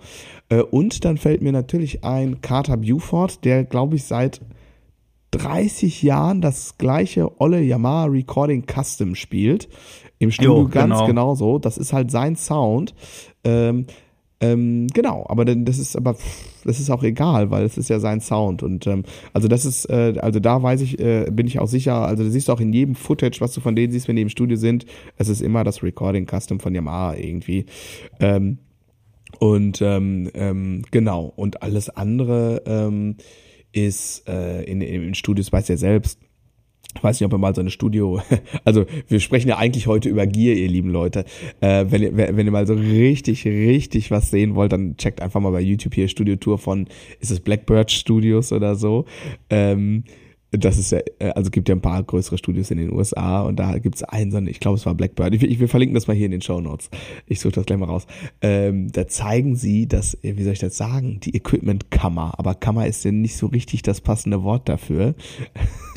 [0.50, 4.42] Äh, und dann fällt mir natürlich ein Carter Buford, der, glaube ich, seit
[5.32, 9.68] 30 Jahren das gleiche olle Yamaha Recording Custom spielt.
[10.20, 11.08] Im Studio jo, ganz genau.
[11.08, 11.60] genauso.
[11.60, 12.94] Das ist halt sein Sound.
[13.44, 13.88] Ähm,
[14.44, 16.18] ähm, genau, aber das ist aber
[16.66, 19.86] das ist auch egal, weil es ist ja sein Sound und ähm, also das ist
[19.90, 22.74] äh, also da weiß ich äh, bin ich auch sicher, also du siehst auch in
[22.74, 24.86] jedem Footage, was du von denen siehst, wenn die im Studio sind,
[25.18, 27.68] es ist immer das Recording Custom von Yamaha irgendwie.
[28.20, 28.58] Ähm,
[29.40, 33.16] und ähm, ähm, genau und alles andere ähm,
[33.72, 36.20] ist äh, in, in, in Studios, weiß ja selbst,
[36.96, 38.22] ich weiß nicht, ob ihr mal so eine Studio,
[38.64, 41.26] also wir sprechen ja eigentlich heute über Gear, ihr lieben Leute.
[41.62, 45.40] Äh, wenn, ihr, wenn ihr mal so richtig, richtig was sehen wollt, dann checkt einfach
[45.40, 46.88] mal bei YouTube hier Studio Tour von,
[47.20, 49.06] ist es Blackbird Studios oder so.
[49.50, 50.04] Ähm,
[50.58, 53.58] das ist ja, äh, also gibt ja ein paar größere Studios in den USA und
[53.58, 55.34] da gibt es einen, ich glaube, es war Blackbird.
[55.34, 56.90] Ich, ich will verlinken das mal hier in den Show Notes.
[57.28, 58.06] Ich suche das gleich mal raus.
[58.42, 62.34] Ähm, da zeigen sie, dass, äh, wie soll ich das sagen, die Equipment-Kammer.
[62.38, 65.16] Aber Kammer ist ja nicht so richtig das passende Wort dafür.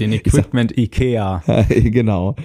[0.00, 1.42] Den Equipment Ikea.
[1.68, 2.36] genau.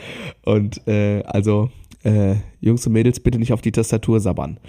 [0.43, 1.69] Und äh, also,
[2.03, 4.59] äh, Jungs und Mädels, bitte nicht auf die Tastatur sabbern.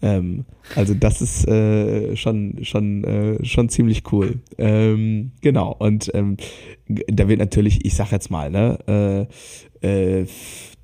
[0.00, 0.44] Ähm,
[0.76, 4.40] also das ist äh, schon schon äh, schon ziemlich cool.
[4.56, 6.36] Ähm, genau und ähm,
[6.86, 9.28] da wird natürlich, ich sag jetzt mal, ne,
[9.82, 10.26] äh, äh,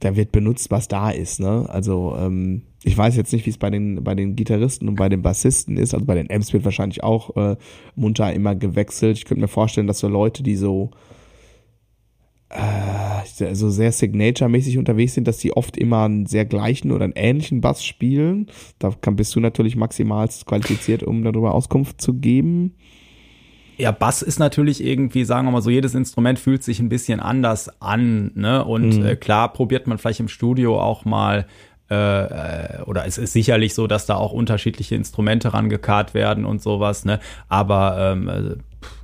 [0.00, 1.66] da wird benutzt, was da ist, ne?
[1.68, 5.08] Also ähm, ich weiß jetzt nicht, wie es bei den bei den Gitarristen und bei
[5.08, 5.94] den Bassisten ist.
[5.94, 7.56] Also bei den Amps wird wahrscheinlich auch äh,
[7.94, 9.16] munter immer gewechselt.
[9.16, 10.90] Ich könnte mir vorstellen, dass so Leute, die so
[12.54, 17.14] äh, so sehr Signature-mäßig unterwegs sind, dass sie oft immer einen sehr gleichen oder einen
[17.16, 18.46] ähnlichen Bass spielen.
[18.78, 22.74] Da kann, bist du natürlich maximal qualifiziert, um darüber Auskunft zu geben.
[23.76, 27.18] Ja, Bass ist natürlich irgendwie, sagen wir mal so, jedes Instrument fühlt sich ein bisschen
[27.18, 28.64] anders an, ne?
[28.64, 29.04] Und mhm.
[29.04, 31.46] äh, klar probiert man vielleicht im Studio auch mal
[31.90, 36.62] äh, äh oder es ist sicherlich so, dass da auch unterschiedliche Instrumente rangekarrt werden und
[36.62, 37.18] sowas, ne?
[37.48, 38.56] Aber ähm, äh,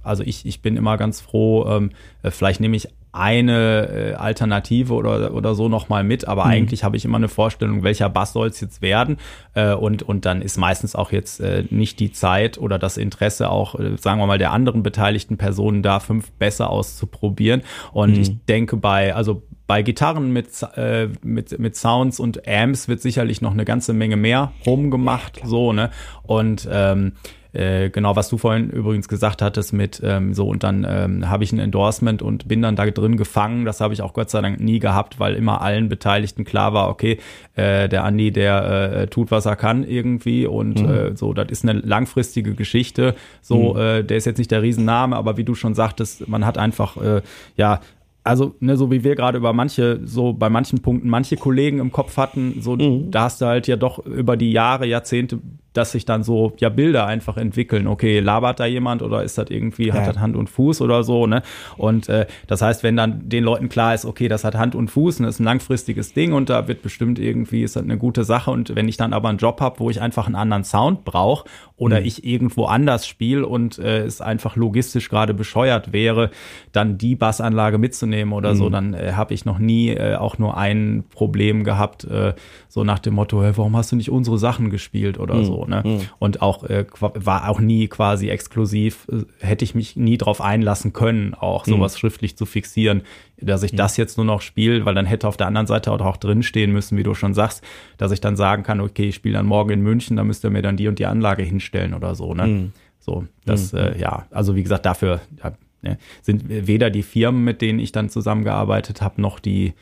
[0.04, 1.90] also ich, ich bin immer ganz froh, ähm,
[2.22, 6.50] äh, vielleicht nehme ich eine äh, Alternative oder, oder so nochmal mit, aber mhm.
[6.50, 9.16] eigentlich habe ich immer eine Vorstellung, welcher Bass soll es jetzt werden.
[9.54, 13.50] Äh, und, und dann ist meistens auch jetzt äh, nicht die Zeit oder das Interesse
[13.50, 17.62] auch, äh, sagen wir mal, der anderen beteiligten Personen da fünf besser auszuprobieren.
[17.92, 18.20] Und mhm.
[18.20, 23.40] ich denke bei, also bei Gitarren mit, äh, mit, mit Sounds und Amps wird sicherlich
[23.40, 25.90] noch eine ganze Menge mehr rumgemacht, so, ne,
[26.24, 27.12] und ähm,
[27.52, 31.44] äh, genau, was du vorhin übrigens gesagt hattest mit ähm, so und dann ähm, habe
[31.44, 33.64] ich ein Endorsement und bin dann da drin gefangen.
[33.64, 36.88] Das habe ich auch Gott sei Dank nie gehabt, weil immer allen Beteiligten klar war,
[36.88, 37.18] okay,
[37.54, 40.88] äh, der Andi, der äh, tut, was er kann irgendwie und mhm.
[40.88, 43.14] äh, so, das ist eine langfristige Geschichte.
[43.42, 43.80] So, mhm.
[43.80, 46.96] äh, der ist jetzt nicht der Riesenname, aber wie du schon sagtest, man hat einfach
[46.96, 47.22] äh,
[47.56, 47.80] ja
[48.22, 51.90] also, ne, so wie wir gerade über manche, so bei manchen Punkten manche Kollegen im
[51.90, 53.10] Kopf hatten, so, mhm.
[53.10, 55.38] da hast du halt ja doch über die Jahre, Jahrzehnte
[55.72, 57.86] dass sich dann so ja Bilder einfach entwickeln.
[57.86, 59.94] Okay, labert da jemand oder ist das irgendwie ja.
[59.94, 61.42] hat das Hand und Fuß oder so, ne?
[61.76, 64.90] Und äh, das heißt, wenn dann den Leuten klar ist, okay, das hat Hand und
[64.90, 67.98] Fuß und das ist ein langfristiges Ding und da wird bestimmt irgendwie ist das eine
[67.98, 70.64] gute Sache und wenn ich dann aber einen Job habe, wo ich einfach einen anderen
[70.64, 72.06] Sound brauche oder mhm.
[72.06, 76.30] ich irgendwo anders spiele und äh, es einfach logistisch gerade bescheuert wäre,
[76.72, 78.56] dann die Bassanlage mitzunehmen oder mhm.
[78.56, 82.34] so, dann äh, habe ich noch nie äh, auch nur ein Problem gehabt, äh,
[82.68, 85.44] so nach dem Motto, hey, warum hast du nicht unsere Sachen gespielt oder mhm.
[85.44, 85.82] so, ne?
[85.84, 86.00] Mhm.
[86.18, 90.92] Und auch äh, war auch nie quasi exklusiv, äh, hätte ich mich nie drauf einlassen
[90.92, 91.72] können, auch mhm.
[91.72, 93.02] sowas schriftlich zu fixieren,
[93.40, 93.78] dass ich mhm.
[93.78, 96.96] das jetzt nur noch spiele, weil dann hätte auf der anderen Seite auch drinstehen müssen,
[96.98, 97.64] wie du schon sagst,
[97.98, 100.50] dass ich dann sagen kann, okay, ich spiele dann morgen in München, da müsst ihr
[100.50, 102.46] mir dann die und die Anlage hinstellen oder so, ne?
[102.46, 102.72] Mhm.
[103.00, 107.62] So, das, äh, ja, also wie gesagt, dafür ja, ne, sind weder die Firmen, mit
[107.62, 109.72] denen ich dann zusammengearbeitet habe, noch die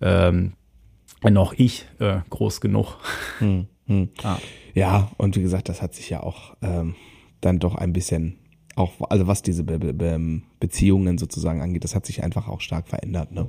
[0.00, 0.52] ähm,
[1.22, 2.96] noch ich äh, groß genug.
[3.38, 4.08] Hm, hm.
[4.22, 4.38] Ah.
[4.78, 6.94] Ja, und wie gesagt, das hat sich ja auch ähm,
[7.40, 8.38] dann doch ein bisschen
[8.76, 12.86] auch, also was diese Be Be Beziehungen sozusagen angeht, das hat sich einfach auch stark
[12.88, 13.32] verändert.
[13.32, 13.48] Ne?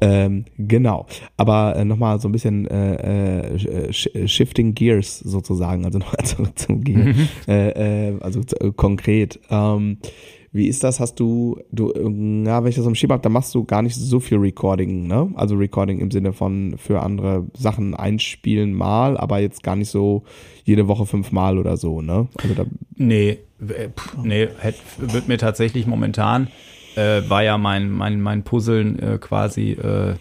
[0.00, 1.06] Ähm, genau.
[1.36, 6.82] Aber äh, nochmal so ein bisschen äh, äh, Shifting Gears sozusagen, also nochmal zurück zum
[6.82, 7.06] Gear.
[7.06, 7.28] Mhm.
[7.46, 9.38] Äh, äh, also äh, konkret.
[9.50, 9.98] Ähm,
[10.56, 11.00] wie ist das?
[11.00, 13.94] Hast du, du, ja, wenn ich das am Schieber habe, dann machst du gar nicht
[13.94, 15.30] so viel Recording, ne?
[15.34, 20.24] Also Recording im Sinne von für andere Sachen einspielen mal, aber jetzt gar nicht so
[20.64, 22.28] jede Woche fünfmal oder so, ne?
[22.42, 22.64] Also da
[22.96, 26.48] nee, pff, nee, hätt, wird mir tatsächlich momentan,
[26.96, 30.14] äh, war ja mein, mein, mein Puzzeln äh, quasi, äh,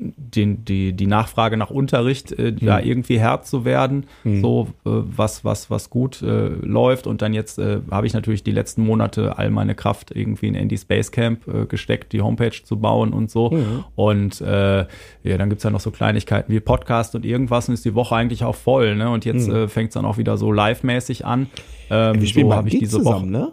[0.00, 2.66] den, die, die Nachfrage nach Unterricht äh, mhm.
[2.66, 4.40] da irgendwie Herr zu werden, mhm.
[4.40, 7.06] so äh, was, was, was gut äh, läuft.
[7.06, 10.54] Und dann jetzt äh, habe ich natürlich die letzten Monate all meine Kraft irgendwie in
[10.54, 13.50] Andy Space Camp äh, gesteckt, die Homepage zu bauen und so.
[13.50, 13.84] Mhm.
[13.94, 14.86] Und äh,
[15.22, 18.16] ja, dann gibt's ja noch so Kleinigkeiten wie Podcast und irgendwas und ist die Woche
[18.16, 18.96] eigentlich auch voll.
[18.96, 19.10] Ne?
[19.10, 19.54] Und jetzt mhm.
[19.54, 21.48] äh, fängt's dann auch wieder so live-mäßig an.
[21.90, 23.42] Ähm, Wir spielen so habe ich diese zusammen, Woche.
[23.42, 23.52] ne?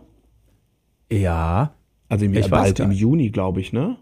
[1.11, 1.73] Ja.
[2.09, 3.97] Also im, ich bald im Juni, glaube ich, ne?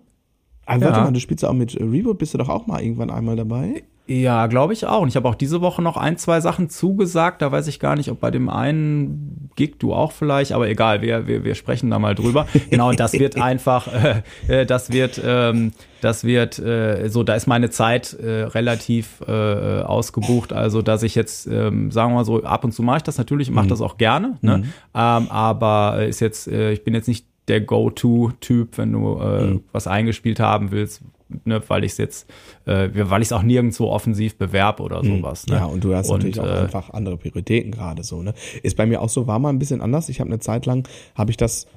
[0.65, 0.87] Aber ja.
[0.87, 3.83] warte mal, du spielst auch mit Reboot, bist du doch auch mal irgendwann einmal dabei?
[4.07, 5.01] Ja, glaube ich auch.
[5.01, 7.41] Und ich habe auch diese Woche noch ein, zwei Sachen zugesagt.
[7.41, 11.01] Da weiß ich gar nicht, ob bei dem einen Gig du auch vielleicht, aber egal,
[11.01, 12.45] wir, wir, wir sprechen da mal drüber.
[12.69, 17.33] genau, und das wird einfach, äh, äh, das wird, ähm, das wird, äh, so, da
[17.33, 20.53] ist meine Zeit äh, relativ äh, ausgebucht.
[20.53, 23.17] Also, dass ich jetzt, ähm, sagen wir mal so, ab und zu mache ich das
[23.17, 23.69] natürlich, mache mhm.
[23.69, 24.37] das auch gerne.
[24.41, 24.59] Ne?
[24.59, 24.63] Mhm.
[24.93, 29.63] Ähm, aber ist jetzt, äh, ich bin jetzt nicht der Go-To-Typ, wenn du äh, mhm.
[29.71, 31.01] was eingespielt haben willst,
[31.43, 32.29] ne, weil ich es jetzt,
[32.65, 35.17] äh, weil ich es auch nirgendwo offensiv bewerbe oder mhm.
[35.17, 35.45] sowas.
[35.47, 35.55] Ne?
[35.55, 38.21] Ja, und du hast und, natürlich auch äh, einfach andere Prioritäten gerade so.
[38.21, 38.33] Ne?
[38.63, 40.09] Ist bei mir auch so, war mal ein bisschen anders.
[40.09, 41.67] Ich habe eine Zeit lang, habe ich das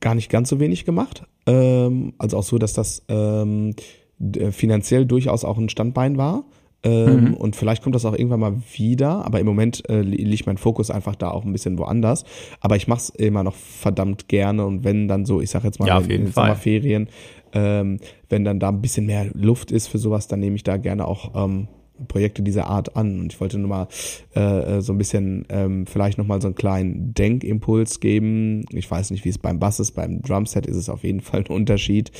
[0.00, 1.24] gar nicht ganz so wenig gemacht.
[1.46, 3.74] Ähm, also auch so, dass das ähm,
[4.50, 6.44] finanziell durchaus auch ein Standbein war.
[6.84, 7.34] Ähm, mhm.
[7.34, 10.90] Und vielleicht kommt das auch irgendwann mal wieder, aber im Moment äh, liegt mein Fokus
[10.90, 12.24] einfach da auch ein bisschen woanders.
[12.60, 15.78] Aber ich mache es immer noch verdammt gerne und wenn dann so, ich sag jetzt
[15.78, 17.08] mal ja, in, in Sommerferien,
[17.52, 20.76] ähm, wenn dann da ein bisschen mehr Luft ist für sowas, dann nehme ich da
[20.76, 21.68] gerne auch ähm,
[22.06, 23.20] Projekte dieser Art an.
[23.20, 23.88] Und ich wollte nur mal
[24.34, 28.64] äh, so ein bisschen ähm, vielleicht nochmal so einen kleinen Denkimpuls geben.
[28.70, 31.40] Ich weiß nicht, wie es beim Bass ist, beim Drumset ist es auf jeden Fall
[31.40, 32.12] ein Unterschied,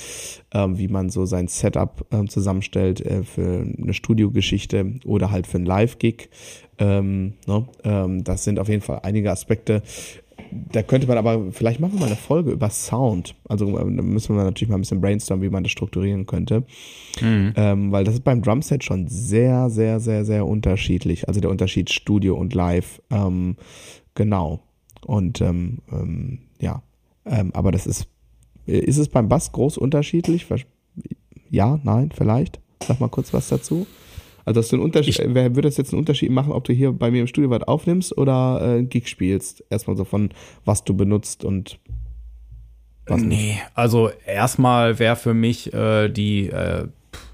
[0.53, 5.59] ähm, wie man so sein Setup ähm, zusammenstellt äh, für eine Studiogeschichte oder halt für
[5.59, 6.29] ein Live-Gig.
[6.79, 7.67] Ähm, ne?
[7.85, 9.83] ähm, das sind auf jeden Fall einige Aspekte,
[10.73, 13.35] da könnte man aber, vielleicht machen wir mal eine Folge über Sound.
[13.49, 16.65] Also da müssen wir natürlich mal ein bisschen brainstormen, wie man das strukturieren könnte.
[17.21, 17.53] Mhm.
[17.57, 21.29] Ähm, weil das ist beim Drumset schon sehr, sehr, sehr, sehr unterschiedlich.
[21.29, 23.01] Also der Unterschied Studio und Live.
[23.11, 23.57] Ähm,
[24.15, 24.61] genau.
[25.07, 26.83] Und ähm, ähm ja,
[27.25, 28.07] ähm, aber das ist,
[28.67, 30.47] ist es beim Bass groß unterschiedlich?
[31.51, 32.61] Ja, nein, vielleicht?
[32.87, 33.87] Sag mal kurz was dazu.
[34.45, 36.73] Also hast du einen Unterschied, ich, wer würde das jetzt einen Unterschied machen, ob du
[36.73, 39.65] hier bei mir im Studio was aufnimmst oder äh, Gig spielst?
[39.71, 40.31] Erstmal so von
[40.65, 41.79] was du benutzt und
[43.07, 43.63] was Nee, nicht.
[43.75, 46.87] also erstmal wäre für mich äh, die, äh,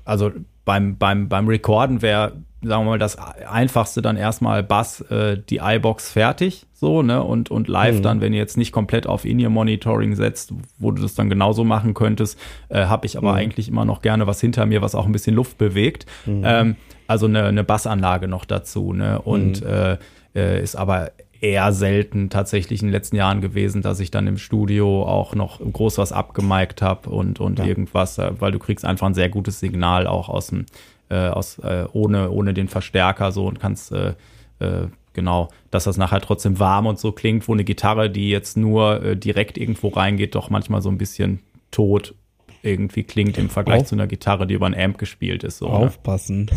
[0.04, 0.30] also
[0.68, 5.60] beim, beim, beim Recorden wäre, sagen wir mal, das einfachste dann erstmal Bass, äh, die
[5.62, 8.02] iBox fertig, so, ne, und, und live mhm.
[8.02, 11.94] dann, wenn ihr jetzt nicht komplett auf In-Ear-Monitoring setzt, wo du das dann genauso machen
[11.94, 12.38] könntest,
[12.68, 13.38] äh, habe ich aber mhm.
[13.38, 16.04] eigentlich immer noch gerne was hinter mir, was auch ein bisschen Luft bewegt.
[16.26, 16.42] Mhm.
[16.44, 19.66] Ähm, also eine, eine Bassanlage noch dazu, ne, und mhm.
[19.66, 19.96] äh,
[20.34, 24.38] äh, ist aber eher selten tatsächlich in den letzten Jahren gewesen, dass ich dann im
[24.38, 27.64] Studio auch noch groß was abgemiked habe und, und ja.
[27.64, 30.66] irgendwas, äh, weil du kriegst einfach ein sehr gutes Signal auch aus dem,
[31.08, 34.14] äh, aus, äh, ohne, ohne den Verstärker so und kannst äh,
[34.58, 38.56] äh, genau, dass das nachher trotzdem warm und so klingt, wo eine Gitarre, die jetzt
[38.56, 42.14] nur äh, direkt irgendwo reingeht, doch manchmal so ein bisschen tot
[42.62, 45.58] irgendwie klingt im Vergleich Auf zu einer Gitarre, die über ein Amp gespielt ist.
[45.58, 45.74] So, ne?
[45.74, 46.50] Aufpassen.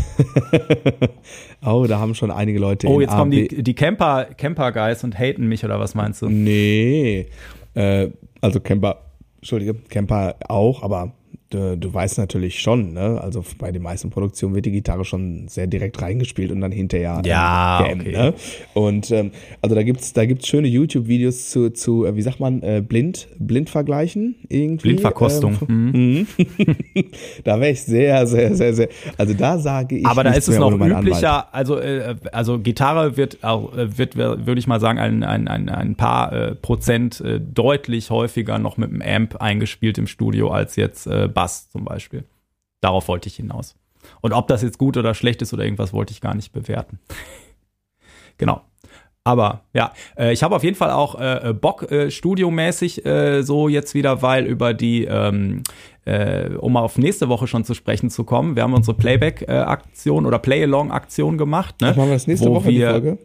[1.65, 2.87] oh, da haben schon einige Leute.
[2.87, 6.29] Oh, jetzt kommen die, die Camper, Camper Guys und haten mich oder was meinst du?
[6.29, 7.27] Nee.
[7.73, 8.09] Äh,
[8.41, 9.01] also Camper,
[9.37, 11.13] Entschuldige, Camper auch, aber
[11.53, 13.19] du, du weißt natürlich schon, ne?
[13.21, 17.21] Also bei den meisten Produktionen wird die Gitarre schon sehr direkt reingespielt und dann hinterher
[17.25, 18.11] ja, ähm, okay.
[18.11, 18.33] ne?
[18.73, 19.31] Und ähm,
[19.61, 23.27] also da gibt's da gibt's schöne YouTube-Videos zu, zu äh, wie sagt man, äh, blind
[23.37, 24.89] blind vergleichen irgendwie.
[24.89, 25.57] Blindverkostung.
[25.69, 26.27] Ähm, mhm.
[27.43, 28.89] da wäre ich sehr sehr sehr sehr.
[29.17, 30.05] Also da sage ich.
[30.05, 31.53] Aber da ist es noch üblicher.
[31.53, 35.69] Also äh, also Gitarre wird auch äh, wird würde ich mal sagen ein ein ein,
[35.69, 40.75] ein paar äh, Prozent äh, deutlich häufiger noch mit dem Amp eingespielt im Studio als
[40.75, 42.25] jetzt äh, Bass zum Beispiel.
[42.81, 43.75] Darauf wollte ich hinaus.
[44.21, 46.99] Und ob das jetzt gut oder schlecht ist oder irgendwas, wollte ich gar nicht bewerten.
[48.37, 48.61] genau.
[49.23, 53.43] Aber ja, äh, ich habe auf jeden Fall auch äh, äh, Bock, äh, studiomäßig äh,
[53.43, 55.63] so jetzt wieder, weil über die, ähm,
[56.05, 60.39] äh, um auf nächste Woche schon zu sprechen zu kommen, wir haben unsere Playback-Aktion oder
[60.39, 61.81] Play-Along-Aktion gemacht.
[61.81, 63.17] Ne, machen wir das nächste Woche wir, die Folge?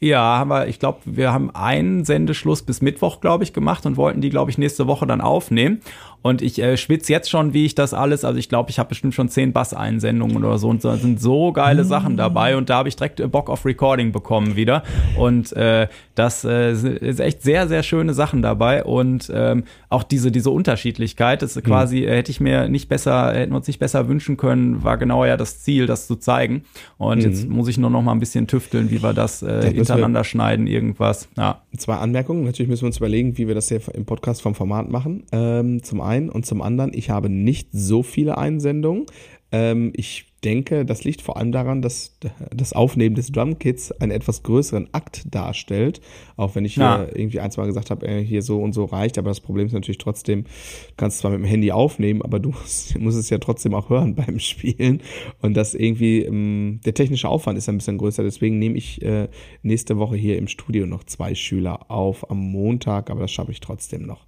[0.00, 3.96] Ja, haben wir, ich glaube, wir haben einen Sendeschluss bis Mittwoch, glaube ich, gemacht und
[3.96, 5.80] wollten die, glaube ich, nächste Woche dann aufnehmen.
[6.22, 8.90] Und ich äh, schwitze jetzt schon, wie ich das alles, also ich glaube, ich habe
[8.90, 11.88] bestimmt schon zehn Bass-Einsendungen oder so und da sind so geile.
[11.88, 14.82] Sachen dabei und da habe ich direkt äh, Bock auf Recording bekommen wieder.
[15.16, 20.30] Und äh, das äh, ist echt sehr, sehr schöne Sachen dabei und ähm, auch diese,
[20.30, 21.70] diese Unterschiedlichkeit, das ist mhm.
[21.70, 24.98] quasi, äh, hätte ich mir nicht besser, hätten wir uns nicht besser wünschen können, war
[24.98, 26.62] genau ja das Ziel, das zu zeigen.
[26.98, 27.24] Und mhm.
[27.24, 30.66] jetzt muss ich nur noch mal ein bisschen tüfteln, wie wir das äh, hintereinander schneiden,
[30.66, 31.28] irgendwas.
[31.36, 31.62] Ja.
[31.76, 32.44] Zwei Anmerkungen.
[32.44, 35.24] Natürlich müssen wir uns überlegen, wie wir das hier im Podcast vom Format machen.
[35.32, 39.06] Ähm, zum einen und zum anderen, ich habe nicht so viele Einsendungen.
[39.50, 42.16] Ähm, ich denke, das liegt vor allem daran, dass
[42.54, 46.00] das Aufnehmen des Drumkits einen etwas größeren Akt darstellt.
[46.36, 46.98] Auch wenn ich ja.
[46.98, 49.18] hier irgendwie ein, zwei Mal gesagt habe, äh, hier so und so reicht.
[49.18, 52.50] Aber das Problem ist natürlich trotzdem, du kannst zwar mit dem Handy aufnehmen, aber du
[52.50, 55.02] musst, musst es ja trotzdem auch hören beim Spielen.
[55.40, 58.22] Und das irgendwie, ähm, der technische Aufwand ist ein bisschen größer.
[58.22, 59.28] Deswegen nehme ich äh,
[59.62, 63.60] nächste Woche hier im Studio noch zwei Schüler auf am Montag, aber das schaffe ich
[63.60, 64.26] trotzdem noch.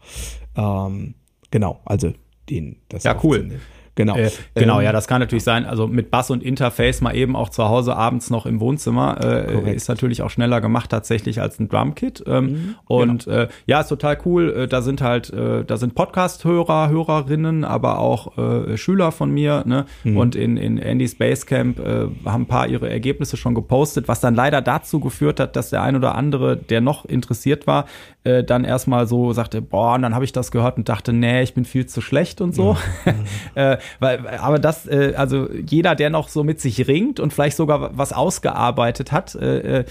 [0.57, 1.15] Ähm,
[1.51, 2.13] genau, also
[2.49, 3.61] den, das Ja, cool.
[4.01, 4.17] Genau.
[4.17, 5.67] Äh, genau, ähm, ja, das kann natürlich sein.
[5.67, 9.75] Also mit Bass und Interface mal eben auch zu Hause abends noch im Wohnzimmer äh,
[9.75, 12.25] ist natürlich auch schneller gemacht tatsächlich als ein Drumkit.
[12.27, 13.37] Ähm, mhm, und genau.
[13.37, 14.55] äh, ja, ist total cool.
[14.57, 19.65] Äh, da sind halt, äh, da sind Podcast-Hörer, Hörerinnen, aber auch äh, Schüler von mir.
[19.67, 19.85] Ne?
[20.05, 20.17] Mhm.
[20.17, 24.63] Und in, in Andy's Basecamp haben ein paar ihre Ergebnisse schon gepostet, was dann leider
[24.63, 27.87] dazu geführt hat, dass der ein oder andere, der noch interessiert war,
[28.23, 31.55] dann erstmal so sagte, boah, und dann habe ich das gehört und dachte, nee, ich
[31.55, 32.77] bin viel zu schlecht und so.
[33.57, 33.77] Mhm.
[33.99, 37.57] Äh, weil, aber das, äh, also jeder, der noch so mit sich ringt und vielleicht
[37.57, 39.85] sogar was ausgearbeitet hat, äh,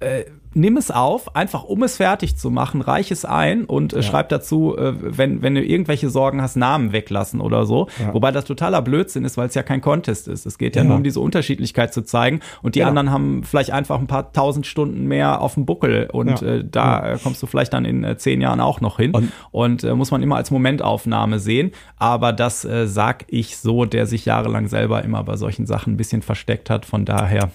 [0.00, 3.96] äh, nimm es auf, einfach um es fertig zu machen, reich es ein und äh,
[3.96, 4.02] ja.
[4.02, 7.88] schreib dazu, äh, wenn, wenn du irgendwelche Sorgen hast, Namen weglassen oder so.
[8.00, 8.12] Ja.
[8.14, 10.46] Wobei das totaler Blödsinn ist, weil es ja kein Contest ist.
[10.46, 12.40] Es geht ja, ja, nur um diese Unterschiedlichkeit zu zeigen.
[12.62, 12.88] Und die genau.
[12.88, 17.16] anderen haben vielleicht einfach ein paar tausend Stunden mehr auf dem Buckel und äh, da
[17.22, 19.12] kommst du vielleicht dann in äh, zehn Jahren auch noch hin.
[19.12, 21.72] Und, und äh, muss man immer als Momentaufnahme sehen.
[21.98, 25.96] Aber das äh, sag ich so, der sich jahrelang selber immer bei solchen Sachen ein
[25.96, 26.86] bisschen versteckt hat.
[26.86, 27.50] Von daher.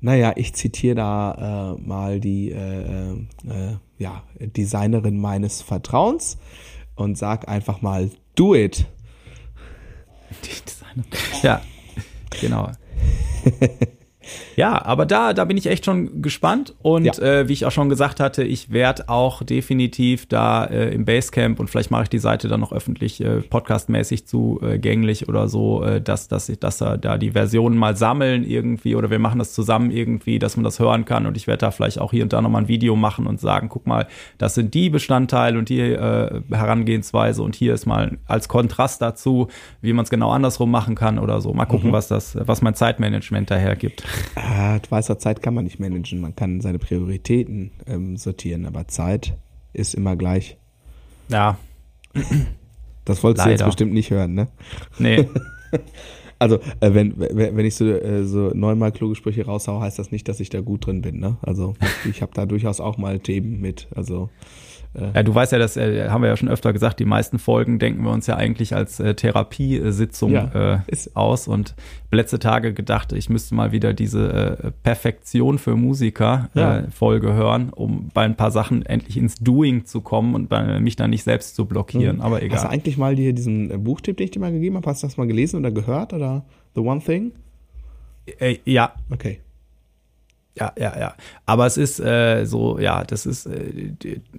[0.00, 6.38] Naja, ich zitiere da äh, mal die äh, äh, ja, Designerin meines Vertrauens
[6.94, 8.86] und sag einfach mal, do it.
[10.44, 11.42] Die Designerin.
[11.42, 11.60] Ja,
[12.40, 12.70] genau.
[14.56, 16.74] Ja, aber da, da bin ich echt schon gespannt.
[16.82, 17.12] Und ja.
[17.22, 21.60] äh, wie ich auch schon gesagt hatte, ich werde auch definitiv da äh, im Basecamp
[21.60, 26.00] und vielleicht mache ich die Seite dann noch öffentlich äh, podcastmäßig zugänglich oder so, äh,
[26.00, 29.52] dass, dass, ich, dass da, da die Versionen mal sammeln irgendwie oder wir machen das
[29.52, 31.26] zusammen irgendwie, dass man das hören kann.
[31.26, 33.68] Und ich werde da vielleicht auch hier und da nochmal ein Video machen und sagen,
[33.68, 34.06] guck mal,
[34.38, 39.48] das sind die Bestandteile und die äh, Herangehensweise und hier ist mal als Kontrast dazu,
[39.80, 41.52] wie man es genau andersrum machen kann oder so.
[41.52, 41.94] Mal gucken, mhm.
[41.94, 44.02] was das, was mein Zeitmanagement daher gibt.
[44.34, 46.20] Ah, weißer Zeit kann man nicht managen.
[46.20, 49.36] Man kann seine Prioritäten ähm, sortieren, aber Zeit
[49.72, 50.56] ist immer gleich.
[51.28, 51.58] Ja.
[53.04, 53.56] Das wolltest Leider.
[53.56, 54.48] du jetzt bestimmt nicht hören, ne?
[54.98, 55.28] Nee.
[56.42, 60.26] Also, äh, wenn, wenn ich so, äh, so neunmal kluge Sprüche raushau, heißt das nicht,
[60.26, 61.36] dass ich da gut drin bin, ne?
[61.42, 61.74] Also,
[62.08, 63.88] ich habe da durchaus auch mal Themen mit.
[63.94, 67.04] Also, äh, ja, du weißt ja, das äh, haben wir ja schon öfter gesagt, die
[67.04, 71.76] meisten Folgen denken wir uns ja eigentlich als äh, Therapiesitzung ja, äh, aus und
[72.10, 76.78] letzte Tage gedacht, ich müsste mal wieder diese äh, Perfektion für Musiker ja.
[76.78, 80.80] äh, Folge hören, um bei ein paar Sachen endlich ins Doing zu kommen und bei,
[80.80, 82.22] mich dann nicht selbst zu blockieren, mhm.
[82.22, 82.56] aber egal.
[82.56, 85.04] Hast du eigentlich mal dir diesen äh, Buchtipp, den ich dir mal gegeben habe, hast
[85.04, 87.30] du das mal gelesen oder gehört oder The One Thing?
[88.38, 88.92] Äh, ja.
[89.08, 89.40] Okay.
[90.58, 91.14] Ja, ja, ja.
[91.46, 93.92] Aber es ist äh, so, ja, das ist äh,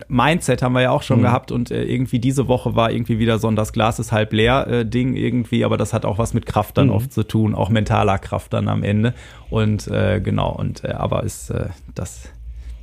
[0.09, 1.23] Mindset haben wir ja auch schon mhm.
[1.23, 4.33] gehabt und äh, irgendwie diese Woche war irgendwie wieder so ein das Glas ist halb
[4.33, 6.93] leer äh, Ding irgendwie, aber das hat auch was mit Kraft dann mhm.
[6.93, 9.13] oft zu tun, auch mentaler Kraft dann am Ende.
[9.49, 12.23] Und äh, genau, und äh, aber ist äh, das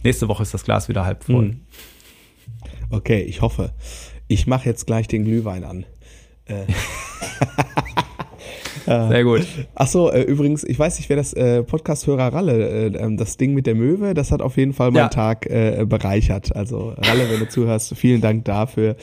[0.04, 1.44] nächste Woche ist das Glas wieder halb voll.
[1.48, 1.60] Mhm.
[2.90, 3.72] Okay, ich hoffe.
[4.26, 5.84] Ich mache jetzt gleich den Glühwein an.
[8.88, 9.46] Sehr gut.
[9.74, 13.36] Ach so, äh, übrigens, ich weiß nicht, wer das äh, Podcast-Hörer Ralle, äh, ähm, das
[13.36, 15.08] Ding mit der Möwe, das hat auf jeden Fall meinen ja.
[15.08, 16.54] Tag äh, bereichert.
[16.56, 18.96] Also Ralle, wenn du zuhörst, vielen Dank dafür.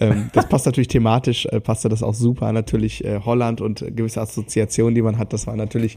[0.00, 2.52] Ähm, das passt natürlich thematisch, äh, passte das auch super.
[2.52, 5.96] Natürlich äh, Holland und gewisse Assoziationen, die man hat, das war natürlich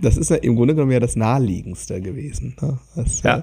[0.00, 2.54] das ist ja im Grunde genommen ja das naheliegendste gewesen.
[2.60, 2.78] Ne?
[2.94, 3.38] Das ja.
[3.38, 3.42] Äh,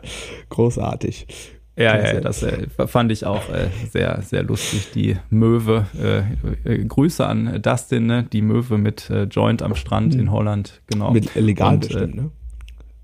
[0.50, 1.28] großartig.
[1.76, 4.92] Ja, ja, das äh, fand ich auch äh, sehr, sehr lustig.
[4.94, 5.88] Die Möwe.
[6.00, 8.28] Äh, äh Grüße an Dustin, ne?
[8.32, 10.20] die Möwe mit äh, Joint am Strand mhm.
[10.20, 11.12] in Holland, genau.
[11.12, 12.32] Mit legal Und, äh, bestimmt, ne?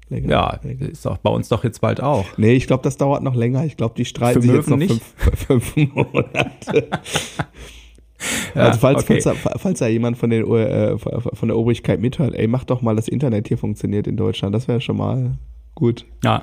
[0.09, 0.89] Legal, ja, legal.
[0.89, 2.25] ist auch bei uns doch jetzt bald auch.
[2.37, 3.63] Nee, ich glaube, das dauert noch länger.
[3.65, 5.03] Ich glaube, die streiten sich jetzt noch nicht?
[5.15, 6.49] Fünf, fünf Monate.
[8.55, 9.21] ja, also falls, okay.
[9.21, 12.81] falls, da, falls da jemand von, den, äh, von der Obrigkeit mithört, ey, mach doch
[12.81, 14.53] mal, das Internet hier funktioniert in Deutschland.
[14.53, 15.37] Das wäre schon mal
[15.79, 16.05] gut.
[16.23, 16.41] Ja,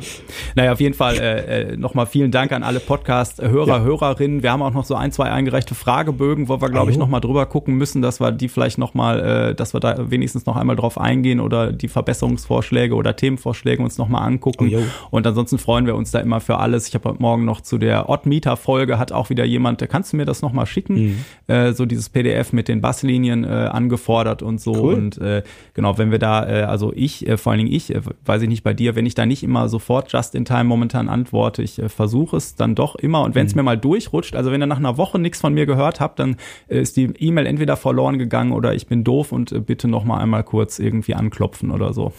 [0.54, 3.80] naja, auf jeden Fall äh, äh, nochmal vielen Dank an alle Podcast-Hörer, ja.
[3.82, 4.42] Hörerinnen.
[4.42, 7.44] Wir haben auch noch so ein, zwei eingereichte Fragebögen, wo wir, glaube ich, nochmal drüber
[7.44, 9.20] gucken müssen, dass wir die vielleicht nochmal,
[9.50, 13.98] äh, dass wir da wenigstens noch einmal drauf eingehen oder die Verbesserungsvorschläge oder Themenvorschläge uns
[13.98, 14.72] nochmal angucken.
[14.74, 16.88] Oh, Und ansonsten freuen wir uns da immer für alles.
[16.88, 20.24] Ich habe heute Morgen noch zu der Odd-Meter-Folge hat auch wieder jemand, kannst du mir
[20.24, 20.94] das nochmal schicken?
[20.94, 21.24] Mhm.
[21.54, 24.72] Äh, so dieses PDF mit den Basslinien äh, angefordert und so.
[24.72, 24.94] Cool.
[24.94, 25.42] Und äh,
[25.74, 28.48] genau, wenn wir da, äh, also ich, äh, vor allen Dingen ich, äh, weiß ich
[28.48, 31.62] nicht bei dir, wenn ich da ja nicht immer sofort just in time momentan antworte.
[31.62, 33.60] Ich äh, versuche es dann doch immer und wenn es mhm.
[33.60, 36.36] mir mal durchrutscht, also wenn ihr nach einer Woche nichts von mir gehört habt, dann
[36.68, 40.04] äh, ist die E-Mail entweder verloren gegangen oder ich bin doof und äh, bitte noch
[40.04, 42.12] mal einmal kurz irgendwie anklopfen oder so.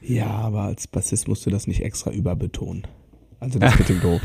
[0.00, 2.86] Ja, aber als Bassist musst du das nicht extra überbetonen.
[3.40, 4.20] Also das mit dem doof.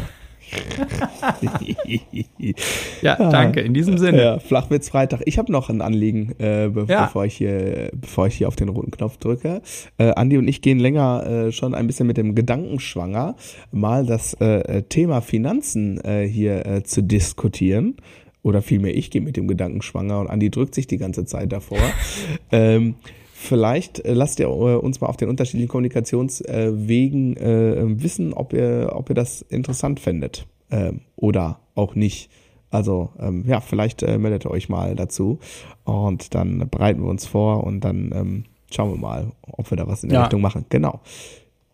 [3.01, 3.61] Ja, danke.
[3.61, 4.21] In diesem Sinne.
[4.21, 5.21] Ja, Flachwitz Freitag.
[5.25, 7.05] Ich habe noch ein Anliegen, äh, be ja.
[7.05, 9.61] bevor ich hier, bevor ich hier auf den roten Knopf drücke.
[9.97, 13.35] Äh, Andi und ich gehen länger äh, schon ein bisschen mit dem Gedanken schwanger,
[13.71, 17.95] mal das äh, Thema Finanzen äh, hier äh, zu diskutieren.
[18.41, 21.51] Oder vielmehr, ich gehe mit dem Gedanken schwanger und Andi drückt sich die ganze Zeit
[21.53, 21.79] davor.
[22.51, 22.95] ähm,
[23.43, 28.91] Vielleicht äh, lasst ihr äh, uns mal auf den unterschiedlichen Kommunikationswegen äh, wissen, ob ihr,
[28.93, 32.29] ob ihr das interessant findet äh, oder auch nicht.
[32.69, 35.39] Also ähm, ja, vielleicht äh, meldet ihr euch mal dazu
[35.83, 39.87] und dann bereiten wir uns vor und dann ähm, schauen wir mal, ob wir da
[39.87, 40.23] was in der ja.
[40.23, 40.65] Richtung machen.
[40.69, 41.01] Genau.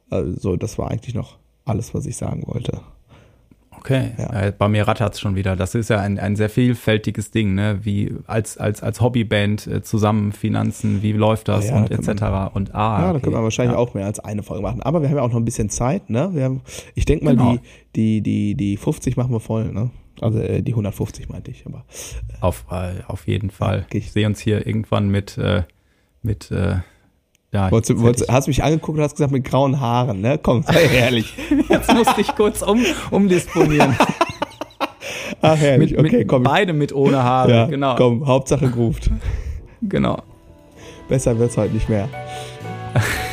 [0.10, 2.82] Also das war eigentlich noch alles, was ich sagen wollte.
[3.80, 4.52] Okay, ja.
[4.52, 5.56] Bei mir rattert es schon wieder.
[5.56, 7.80] Das ist ja ein, ein sehr vielfältiges Ding, ne?
[7.84, 12.22] Wie als, als, als Hobbyband äh, zusammen Finanzen, wie läuft das ja, und etc.
[12.22, 13.14] Man, und ah, ja, okay.
[13.14, 13.80] da können wir wahrscheinlich ja.
[13.80, 14.82] auch mehr als eine Folge machen.
[14.82, 16.30] Aber wir haben ja auch noch ein bisschen Zeit, ne?
[16.34, 16.62] Wir haben,
[16.96, 17.58] ich denke mal, genau.
[17.96, 19.92] die, die, die, die 50 machen wir voll, ne?
[20.22, 21.86] Also äh, die 150 meinte ich, aber.
[22.28, 23.86] Äh, auf, äh, auf jeden Fall.
[23.88, 24.00] Okay.
[24.00, 25.64] Ich sehe uns hier irgendwann mit, äh,
[26.22, 26.78] mit äh,
[27.52, 30.40] ja, wolltest, wolltest, hast mich angeguckt und hast gesagt mit grauen Haaren, ne?
[30.42, 31.34] Komm, sei ehrlich.
[31.68, 33.96] Jetzt musste ich kurz um, umdisponieren.
[35.42, 36.44] Ach, herrlich, mit, okay, mit, komm.
[36.44, 37.96] Beide mit ohne Haare, ja, genau.
[37.96, 39.10] Komm, Hauptsache groovt.
[39.82, 40.22] Genau.
[41.08, 42.10] Besser wird's heute nicht mehr.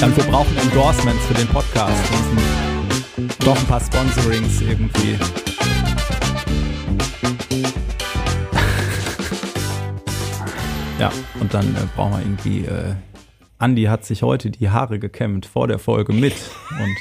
[0.00, 2.38] Dann wir brauchen Endorsements für den Podcast und
[3.46, 5.18] doch ein paar Sponsorings irgendwie.
[10.98, 12.64] ja, und dann äh, brauchen wir irgendwie.
[12.66, 12.94] Äh,
[13.58, 16.34] Andi hat sich heute die Haare gekämmt vor der Folge mit
[16.70, 16.96] und